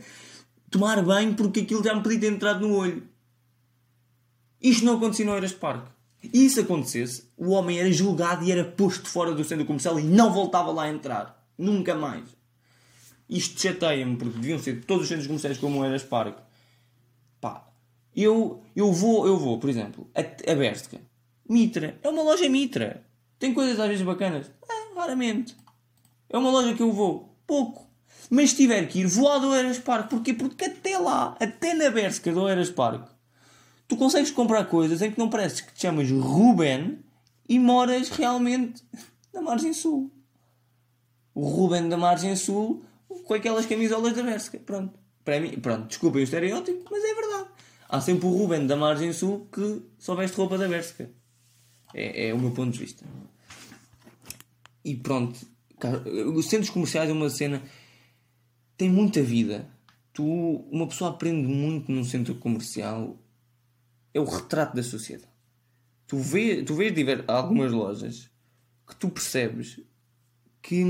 tomar 0.71 1.03
banho 1.03 1.35
porque 1.35 1.63
aquilo 1.63 1.83
já 1.83 1.97
me 1.97 2.01
podia 2.05 2.21
ter 2.21 2.33
entrado 2.33 2.61
no 2.61 2.77
olho. 2.77 3.13
Isto 4.65 4.87
não 4.87 4.97
acontecia 4.97 5.27
no 5.27 5.37
Eras 5.37 5.53
Park. 5.53 5.89
E 6.23 6.47
isso 6.47 6.59
acontecesse, 6.59 7.29
o 7.37 7.51
homem 7.51 7.79
era 7.79 7.93
julgado 7.93 8.43
e 8.47 8.51
era 8.51 8.65
posto 8.65 9.07
fora 9.07 9.35
do 9.35 9.45
centro 9.45 9.67
comercial 9.67 10.01
e 10.01 10.03
não 10.03 10.33
voltava 10.33 10.73
lá 10.73 10.85
a 10.85 10.89
entrar. 10.89 11.47
Nunca 11.59 11.95
mais. 11.95 12.25
Isto 13.29 13.61
chateia-me, 13.61 14.17
porque 14.17 14.39
deviam 14.39 14.59
ser 14.59 14.83
todos 14.87 15.03
os 15.03 15.09
centros 15.09 15.27
comerciais 15.27 15.59
como 15.59 15.81
o 15.81 15.85
Eras 15.85 16.03
Park. 16.03 16.39
Pá, 17.43 17.69
eu, 18.17 18.63
eu 18.75 18.91
vou, 18.91 19.27
eu 19.27 19.37
vou, 19.37 19.59
por 19.59 19.69
exemplo, 19.69 20.09
a, 20.15 20.21
a 20.21 20.55
Berska. 20.55 20.99
Mitra. 21.47 21.99
É 22.03 22.09
uma 22.09 22.23
loja 22.23 22.49
Mitra. 22.49 23.05
Tem 23.39 23.53
coisas 23.53 23.79
às 23.79 23.89
vezes 23.89 24.03
bacanas? 24.03 24.51
É, 24.67 24.99
raramente. 24.99 25.55
É 26.31 26.39
uma 26.39 26.51
loja 26.51 26.73
que 26.73 26.83
eu 26.83 26.91
vou. 26.91 27.37
Pouco. 27.47 27.87
Mas 28.31 28.51
se 28.51 28.57
tiver 28.57 28.89
que 28.89 29.01
ir, 29.01 29.07
vou 29.07 29.29
ao 29.29 29.41
do 29.41 29.53
Eras 29.53 29.79
Park. 29.79 30.09
Porquê? 30.09 30.33
Porque 30.33 30.65
até 30.65 30.97
lá, 30.97 31.37
até 31.39 31.75
na 31.75 31.91
Berska 31.91 32.33
do 32.33 32.49
Eras 32.49 32.71
Park, 32.71 33.14
tu 33.89 33.97
consegues 33.97 34.31
comprar 34.31 34.65
coisas 34.67 35.03
em 35.03 35.11
que 35.11 35.19
não 35.19 35.29
parece 35.29 35.63
que 35.63 35.73
te 35.73 35.83
chamas 35.83 36.11
Ruben 36.11 36.99
e 37.49 37.59
moras 37.59 38.09
realmente 38.09 38.83
na 39.33 39.43
margem 39.43 39.73
sul. 39.73 40.11
O 41.35 41.47
Ruben 41.47 41.89
da 41.89 41.97
margem 41.97 42.37
sul 42.37 42.85
com 43.25 43.35
aquelas 43.35 43.67
camisolas 43.67 44.15
da 44.15 44.23
Berska. 44.23 44.59
Pronto. 44.59 44.99
Para 45.25 45.41
mim, 45.41 45.59
pronto, 45.59 45.89
desculpem 45.89 46.21
o 46.21 46.25
estereótipo, 46.25 46.85
mas 46.91 47.03
é 47.03 47.15
verdade. 47.15 47.49
Há 47.89 48.01
sempre 48.01 48.27
o 48.27 48.31
Ruben 48.31 48.67
da 48.67 48.77
margem 48.77 49.13
sul 49.13 49.49
que 49.53 49.83
só 49.99 50.15
veste 50.15 50.37
roupa 50.37 50.59
da 50.59 50.69
Berska. 50.69 51.11
É, 51.95 52.29
é 52.29 52.35
o 52.35 52.39
meu 52.39 52.51
ponto 52.51 52.73
de 52.73 52.79
vista. 52.79 53.05
E 54.85 54.97
pronto, 54.97 55.39
os 56.35 56.47
centros 56.47 56.71
comerciais 56.71 57.09
é 57.09 57.13
uma 57.13 57.31
cena. 57.31 57.63
tem 58.77 58.91
muita 58.91 59.23
vida. 59.23 59.69
Tu, 60.13 60.25
uma 60.71 60.87
pessoa 60.87 61.11
aprende 61.11 61.47
muito 61.49 61.91
num 61.91 62.05
centro 62.05 62.35
comercial 62.37 63.17
é 64.15 64.21
o 64.21 64.25
retrato 64.25 64.77
da 64.77 64.83
sociedade. 64.83 65.33
Tu 66.07 66.17
vês, 66.17 66.65
tu 66.65 66.75
vês 66.75 66.95
ver 66.95 67.25
algumas 67.29 67.73
lojas 67.73 68.31
que 68.87 68.95
tu 68.97 69.09
percebes 69.09 69.81
que 70.63 70.85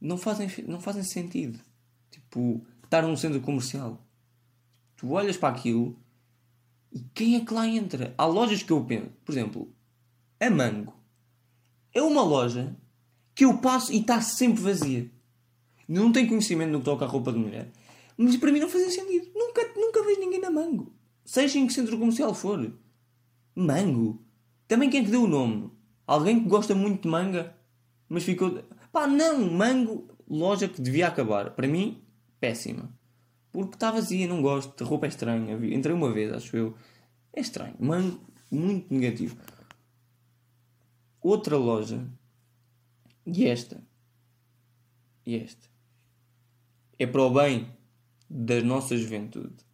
não 0.00 0.18
fazem, 0.18 0.50
não 0.66 0.80
fazem 0.80 1.04
sentido. 1.04 1.60
Tipo, 2.10 2.66
estar 2.82 3.02
num 3.02 3.16
centro 3.16 3.40
comercial. 3.40 4.04
Tu 4.96 5.10
olhas 5.10 5.36
para 5.36 5.54
aquilo 5.54 5.96
E 6.92 7.00
quem 7.14 7.36
é 7.36 7.44
que 7.44 7.54
lá 7.54 7.66
entra? 7.66 8.12
Há 8.18 8.26
lojas 8.26 8.62
que 8.62 8.72
eu 8.72 8.84
penso, 8.84 9.10
por 9.24 9.32
exemplo, 9.32 9.72
a 10.40 10.50
Mango 10.50 10.92
é 11.94 12.02
uma 12.02 12.22
loja 12.22 12.76
que 13.34 13.44
eu 13.44 13.58
passo 13.58 13.92
e 13.92 14.00
está 14.00 14.20
sempre 14.20 14.60
vazia. 14.60 15.10
Não 15.88 16.12
tenho 16.12 16.28
conhecimento 16.28 16.70
no 16.70 16.78
que 16.80 16.84
toca 16.84 17.04
a 17.04 17.08
roupa 17.08 17.32
de 17.32 17.38
mulher. 17.38 17.70
Mas 18.16 18.36
para 18.36 18.52
mim 18.52 18.60
não 18.60 18.68
fazia 18.68 18.90
sentido. 18.90 19.30
Nunca, 19.34 19.62
nunca 19.76 20.02
vejo 20.04 20.20
ninguém 20.20 20.40
na 20.40 20.50
Mango. 20.50 20.92
Seja 21.30 21.60
em 21.60 21.66
que 21.68 21.72
centro 21.72 21.96
comercial 21.96 22.34
for. 22.34 22.74
Mango. 23.54 24.20
Também 24.66 24.90
quem 24.90 25.02
é 25.02 25.04
que 25.04 25.12
deu 25.12 25.22
o 25.22 25.28
nome? 25.28 25.70
Alguém 26.04 26.42
que 26.42 26.48
gosta 26.48 26.74
muito 26.74 27.02
de 27.02 27.08
manga, 27.08 27.56
mas 28.08 28.24
ficou. 28.24 28.64
Pá, 28.90 29.06
não! 29.06 29.48
Mango, 29.48 30.08
loja 30.28 30.66
que 30.66 30.82
devia 30.82 31.06
acabar. 31.06 31.52
Para 31.52 31.68
mim, 31.68 32.02
péssima. 32.40 32.92
Porque 33.52 33.76
está 33.76 33.92
vazia, 33.92 34.26
não 34.26 34.42
gosto. 34.42 34.82
A 34.82 34.84
roupa 34.84 35.06
é 35.06 35.08
estranha. 35.08 35.54
Entrei 35.72 35.94
uma 35.94 36.12
vez, 36.12 36.32
acho 36.32 36.56
eu. 36.56 36.74
É 37.32 37.40
estranho. 37.40 37.76
Mango, 37.78 38.20
muito 38.50 38.92
negativo. 38.92 39.36
Outra 41.20 41.56
loja. 41.56 42.04
E 43.24 43.46
esta. 43.46 43.80
E 45.24 45.36
esta. 45.36 45.68
É 46.98 47.06
para 47.06 47.22
o 47.22 47.30
bem 47.30 47.68
da 48.28 48.60
nossa 48.62 48.96
juventude. 48.96 49.69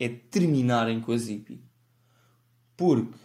É 0.00 0.08
terminarem 0.08 1.00
com 1.00 1.12
a 1.12 1.16
Zippy. 1.16 1.62
Porque 2.76 3.18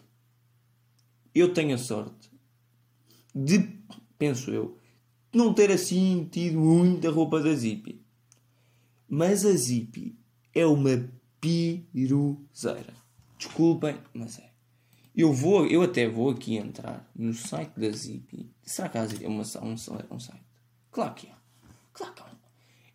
eu 1.33 1.51
tenho 1.53 1.73
a 1.73 1.77
sorte 1.77 2.29
de, 3.33 3.79
penso 4.17 4.51
eu, 4.51 4.77
não 5.33 5.53
ter 5.53 5.71
assim 5.71 6.27
tido 6.31 6.59
muita 6.59 7.09
roupa 7.09 7.41
da 7.41 7.53
Zippy. 7.53 8.05
Mas 9.07 9.45
a 9.45 9.51
Zippy 9.51 10.17
é 10.53 10.65
uma 10.65 11.09
piruzeira. 11.41 12.93
Desculpem, 13.38 13.97
mas 14.13 14.39
é. 14.39 14.51
Eu 15.15 15.31
vou, 15.31 15.65
eu 15.65 15.81
até 15.81 16.07
vou 16.09 16.29
aqui 16.29 16.55
entrar 16.55 17.09
no 17.15 17.33
site 17.33 17.79
da 17.79 17.89
Zippy. 17.89 18.51
Será 18.63 18.89
que 18.89 18.97
há 18.97 19.07
é 19.21 19.27
uma, 19.27 19.43
um, 19.61 19.73
um 20.11 20.19
site? 20.19 20.45
Claro 20.91 21.13
que 21.13 21.27
é. 21.27 21.33
Claro 21.93 22.13
que 22.13 22.21
é. 22.21 22.25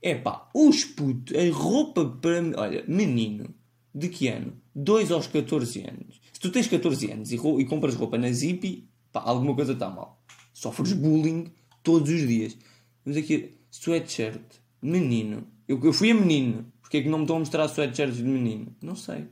É 0.02 0.14
pá, 0.14 0.48
os 0.54 0.84
putos, 0.84 1.36
a 1.36 1.52
roupa 1.52 2.06
para. 2.06 2.40
Olha, 2.58 2.84
menino, 2.88 3.54
de 3.94 4.08
que 4.08 4.28
ano? 4.28 4.52
2 4.74 5.10
aos 5.10 5.26
14 5.26 5.80
anos. 5.80 6.20
Se 6.32 6.40
tu 6.40 6.50
tens 6.50 6.68
14 6.68 7.10
anos 7.10 7.32
e, 7.32 7.36
e 7.36 7.64
compras 7.64 7.94
roupa 7.94 8.16
na 8.16 8.30
Zippy, 8.30 8.88
pá, 9.12 9.22
alguma 9.24 9.54
coisa 9.54 9.72
está 9.72 9.90
mal. 9.90 10.22
Sofres 10.52 10.92
bullying 10.92 11.52
todos 11.82 12.10
os 12.10 12.26
dias. 12.26 12.56
Vamos 13.04 13.18
aqui, 13.18 13.58
sweatshirt, 13.70 14.42
menino. 14.82 15.46
Eu, 15.66 15.82
eu 15.82 15.92
fui 15.92 16.10
a 16.10 16.14
menino. 16.14 16.70
Porquê 16.80 16.98
é 16.98 17.02
que 17.02 17.08
não 17.08 17.18
me 17.18 17.24
estão 17.24 17.36
a 17.36 17.40
mostrar 17.40 17.68
sweatshirts 17.68 18.16
de 18.16 18.24
menino? 18.24 18.74
Não 18.82 18.96
sei. 18.96 19.28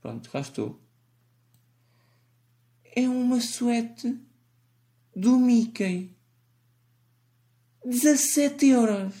Pronto, 0.00 0.30
cá 0.30 0.40
estou. 0.40 0.80
É 2.94 3.08
uma 3.08 3.40
suete 3.40 4.18
do 5.14 5.38
Mickey. 5.38 6.14
17 7.84 8.66
euros. 8.66 9.14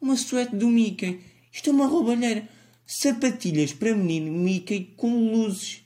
Uma 0.00 0.16
suete 0.16 0.54
do 0.54 0.68
Mickey. 0.68 1.20
Isto 1.54 1.70
é 1.70 1.72
uma 1.72 1.86
roubalheira. 1.86 2.48
Sapatilhas 2.84 3.72
para 3.72 3.94
menino 3.94 4.32
Mickey 4.32 4.92
com 4.96 5.30
luzes. 5.30 5.84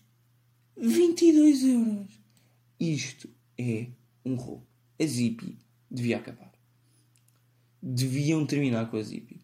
22 0.79 1.63
euros. 1.65 2.07
Isto 2.81 3.29
é 3.59 3.89
um 4.25 4.35
roubo. 4.35 4.67
A 4.99 5.05
Zippy 5.05 5.59
devia 5.91 6.17
acabar. 6.17 6.51
Deviam 7.83 8.47
terminar 8.47 8.91
com 8.91 8.97
a 8.97 9.03
Zippy. 9.03 9.43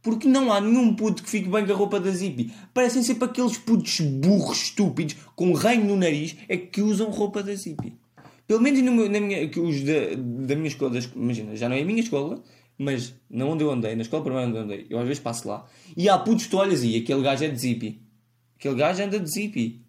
Porque 0.00 0.28
não 0.28 0.52
há 0.52 0.60
nenhum 0.60 0.94
puto 0.94 1.24
que 1.24 1.30
fique 1.30 1.48
bem 1.48 1.66
com 1.66 1.72
a 1.72 1.76
roupa 1.76 1.98
da 1.98 2.10
Zippy. 2.10 2.52
Parecem 2.72 3.02
sempre 3.02 3.24
aqueles 3.24 3.58
putos 3.58 3.98
burros, 4.00 4.62
estúpidos, 4.62 5.16
com 5.34 5.54
reino 5.54 5.86
no 5.86 5.96
nariz, 5.96 6.36
é 6.48 6.56
que 6.56 6.82
usam 6.82 7.10
roupa 7.10 7.42
da 7.42 7.54
Zippy. 7.54 7.98
Pelo 8.46 8.60
menos 8.60 8.80
no, 8.80 9.08
na 9.08 9.20
minha, 9.20 9.48
que 9.48 9.58
os 9.58 9.82
da, 9.82 10.14
da 10.46 10.54
minha 10.54 10.68
escola, 10.68 10.98
imagina, 11.16 11.56
já 11.56 11.68
não 11.68 11.76
é 11.76 11.80
a 11.80 11.84
minha 11.84 12.00
escola, 12.00 12.42
mas 12.78 13.14
não 13.30 13.50
onde 13.50 13.64
eu 13.64 13.70
andei, 13.70 13.94
na 13.94 14.02
escola 14.02 14.24
primária 14.24 14.48
onde 14.48 14.58
eu 14.58 14.62
andei, 14.62 14.86
eu 14.90 14.98
às 14.98 15.06
vezes 15.06 15.22
passo 15.22 15.48
lá, 15.48 15.66
e 15.96 16.08
há 16.08 16.18
putos 16.18 16.46
tu 16.46 16.56
olhas 16.56 16.82
e 16.82 16.96
aquele 16.96 17.22
gajo 17.22 17.44
é 17.44 17.48
de 17.48 17.58
Zippy. 17.58 18.00
Aquele 18.56 18.74
gajo 18.76 19.02
anda 19.02 19.20
de 19.20 19.30
Zippy. 19.30 19.84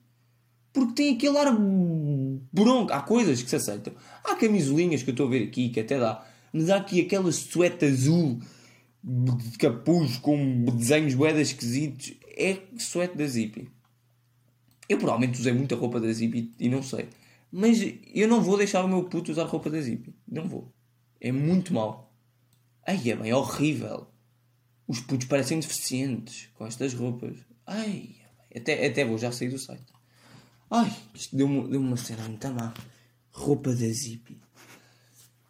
Porque 0.73 0.93
tem 0.93 1.15
aquele 1.15 1.37
ar 1.37 1.55
bronco. 2.51 2.91
Há 2.91 2.99
coisas 2.99 3.41
que 3.41 3.49
se 3.49 3.55
aceitam. 3.55 3.93
Há 4.23 4.35
camisolinhas 4.35 5.01
que 5.01 5.09
eu 5.09 5.13
estou 5.13 5.27
a 5.27 5.29
ver 5.29 5.43
aqui, 5.43 5.69
que 5.69 5.79
até 5.79 5.97
dá. 5.97 6.25
Mas 6.51 6.69
há 6.69 6.75
aqui 6.75 6.99
aquela 6.99 7.31
sueta 7.31 7.85
azul 7.85 8.41
de 9.01 9.57
capuz 9.57 10.17
com 10.17 10.65
desenhos 10.65 11.13
boedas 11.13 11.49
esquisitos. 11.49 12.13
É 12.37 12.57
suete 12.77 13.15
da 13.15 13.25
Zippy. 13.25 13.69
Eu 14.89 14.97
provavelmente 14.97 15.39
usei 15.39 15.53
muita 15.53 15.75
roupa 15.75 16.01
da 16.01 16.11
Zippy 16.11 16.51
e 16.59 16.67
não 16.67 16.83
sei. 16.83 17.07
Mas 17.49 17.79
eu 18.13 18.27
não 18.27 18.41
vou 18.41 18.57
deixar 18.57 18.83
o 18.83 18.87
meu 18.89 19.05
puto 19.05 19.31
usar 19.31 19.45
roupa 19.45 19.69
da 19.69 19.79
Zippy. 19.79 20.13
Não 20.27 20.45
vou. 20.45 20.73
É 21.21 21.31
muito 21.31 21.73
mau. 21.73 22.04
Ai, 22.85 23.09
é 23.09 23.15
bem 23.15 23.33
horrível. 23.33 24.07
Os 24.87 24.99
putos 24.99 25.27
parecem 25.27 25.59
deficientes 25.59 26.49
com 26.53 26.65
estas 26.67 26.93
roupas. 26.93 27.37
Ai, 27.65 28.15
até, 28.55 28.85
até 28.85 29.03
vou 29.03 29.17
já 29.17 29.31
sair 29.31 29.49
do 29.49 29.57
site. 29.57 29.91
Ai, 30.69 30.95
isto 31.13 31.35
deu-me 31.35 31.67
deu 31.67 31.79
uma 31.79 31.97
cena 31.97 32.27
muito 32.27 32.47
má. 32.49 32.73
Roupa 33.31 33.71
da 33.71 33.87
Zippy. 33.87 34.39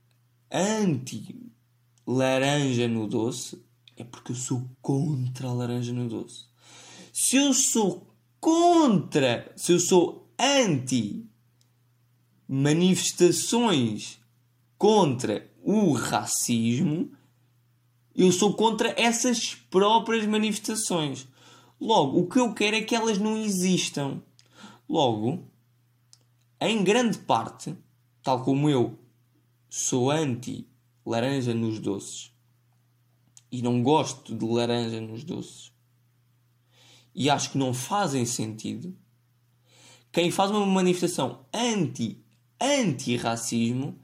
anti-laranja 0.51 2.87
no 2.87 3.09
doce, 3.09 3.64
é 3.97 4.05
porque 4.05 4.33
eu 4.33 4.37
sou 4.37 4.69
contra 4.83 5.49
a 5.49 5.53
laranja 5.53 5.93
no 5.93 6.09
doce. 6.09 6.47
Se 7.13 7.37
eu 7.37 7.55
sou 7.55 8.07
contra, 8.41 9.53
se 9.57 9.73
eu 9.73 9.81
sou 9.81 10.29
anti 10.39 11.25
manifestações 12.49 14.19
contra 14.77 15.49
o 15.63 15.93
racismo, 15.93 17.11
eu 18.15 18.31
sou 18.33 18.55
contra 18.55 18.95
essas 19.01 19.55
próprias 19.55 20.27
manifestações. 20.27 21.27
Logo, 21.81 22.21
o 22.21 22.29
que 22.29 22.39
eu 22.39 22.53
quero 22.53 22.77
é 22.77 22.83
que 22.83 22.95
elas 22.95 23.19
não 23.19 23.37
existam. 23.37 24.23
Logo, 24.89 25.49
em 26.61 26.83
grande 26.85 27.19
parte, 27.19 27.75
tal 28.23 28.43
como 28.45 28.69
eu 28.69 28.99
sou 29.69 30.11
anti-laranja 30.11 31.55
nos 31.55 31.79
doces 31.79 32.34
e 33.55 33.63
não 33.63 33.83
gosto 33.83 34.37
de 34.37 34.45
laranja 34.45 35.01
nos 35.01 35.23
doces 35.23 35.73
e 37.15 37.31
acho 37.31 37.53
que 37.53 37.59
não 37.59 37.73
fazem 37.73 38.27
sentido, 38.27 38.93
quem 40.11 40.33
faz 40.33 40.51
uma 40.51 40.67
manifestação 40.67 41.47
anti-anti-racismo 41.53 43.97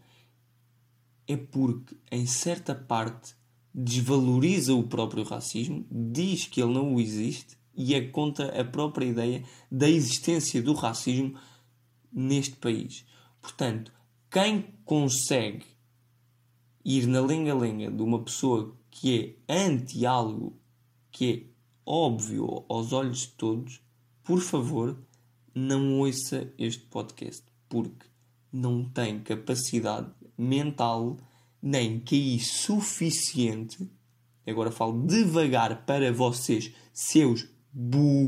é 1.27 1.37
porque, 1.37 1.97
em 2.11 2.27
certa 2.27 2.75
parte, 2.75 3.35
desvaloriza 3.75 4.75
o 4.75 4.85
próprio 4.85 5.25
racismo, 5.25 5.85
diz 5.91 6.47
que 6.47 6.63
ele 6.63 6.73
não 6.73 7.01
existe 7.01 7.59
e 7.75 7.95
é 7.95 8.09
contra 8.09 8.61
a 8.61 8.65
própria 8.65 9.07
ideia 9.07 9.45
da 9.71 9.89
existência 9.89 10.61
do 10.63 10.75
racismo 10.75 11.39
neste 12.13 12.57
país. 12.57 13.07
Portanto, 13.41 13.93
quem 14.31 14.75
consegue 14.85 15.65
ir 16.85 17.07
na 17.07 17.21
lenga-lenga 17.21 17.91
de 17.91 18.03
uma 18.03 18.23
pessoa 18.23 18.77
que 18.91 19.37
é 19.49 19.67
anti 19.67 20.05
algo 20.05 20.59
que 21.11 21.33
é 21.33 21.43
óbvio 21.85 22.65
aos 22.69 22.93
olhos 22.93 23.21
de 23.21 23.29
todos, 23.29 23.81
por 24.23 24.41
favor, 24.41 24.97
não 25.55 25.99
ouça 25.99 26.53
este 26.59 26.85
podcast, 26.87 27.45
porque 27.69 28.07
não 28.53 28.85
tem 28.85 29.21
capacidade 29.21 30.11
mental 30.37 31.17
nem 31.63 32.01
QI 32.01 32.39
suficiente. 32.41 33.91
Agora 34.47 34.71
falo 34.71 35.07
devagar 35.07 35.85
para 35.85 36.13
vocês, 36.13 36.73
seus 36.93 37.47
burros. 37.73 38.21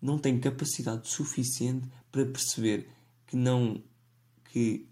Não 0.00 0.18
tem 0.18 0.38
capacidade 0.38 1.08
suficiente 1.08 1.88
para 2.10 2.24
perceber 2.26 2.88
que 3.26 3.36
não 3.36 3.82
que 4.44 4.88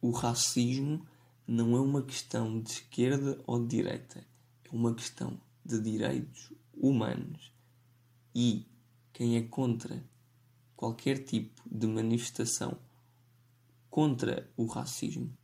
o 0.00 0.10
racismo 0.10 1.04
não 1.50 1.76
é 1.76 1.80
uma 1.80 2.00
questão 2.00 2.60
de 2.60 2.70
esquerda 2.70 3.36
ou 3.44 3.60
de 3.60 3.76
direita, 3.78 4.24
é 4.64 4.68
uma 4.70 4.94
questão 4.94 5.36
de 5.64 5.80
direitos 5.80 6.52
humanos. 6.72 7.52
E 8.32 8.68
quem 9.12 9.36
é 9.36 9.42
contra 9.42 10.00
qualquer 10.76 11.24
tipo 11.24 11.60
de 11.68 11.88
manifestação 11.88 12.78
contra 13.90 14.48
o 14.56 14.64
racismo 14.66 15.36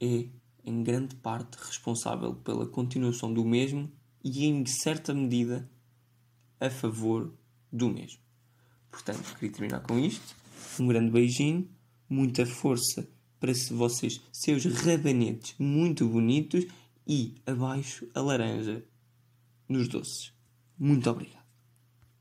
é, 0.00 0.26
em 0.64 0.82
grande 0.82 1.16
parte, 1.16 1.58
responsável 1.58 2.34
pela 2.34 2.66
continuação 2.66 3.34
do 3.34 3.44
mesmo 3.44 3.92
e, 4.24 4.46
em 4.46 4.64
certa 4.64 5.12
medida, 5.12 5.70
a 6.58 6.70
favor 6.70 7.30
do 7.70 7.90
mesmo. 7.90 8.22
Portanto, 8.90 9.34
queria 9.34 9.52
terminar 9.52 9.80
com 9.80 9.98
isto. 9.98 10.34
Um 10.80 10.88
grande 10.88 11.10
beijinho, 11.10 11.68
muita 12.08 12.46
força 12.46 13.06
para 13.40 13.52
vocês, 13.72 14.20
seus 14.30 14.64
rabanetes 14.66 15.54
muito 15.58 16.06
bonitos 16.06 16.66
e 17.06 17.34
abaixo 17.46 18.06
a 18.14 18.20
laranja 18.20 18.84
nos 19.68 19.88
doces. 19.88 20.32
Muito 20.78 21.08
obrigado. 21.10 21.39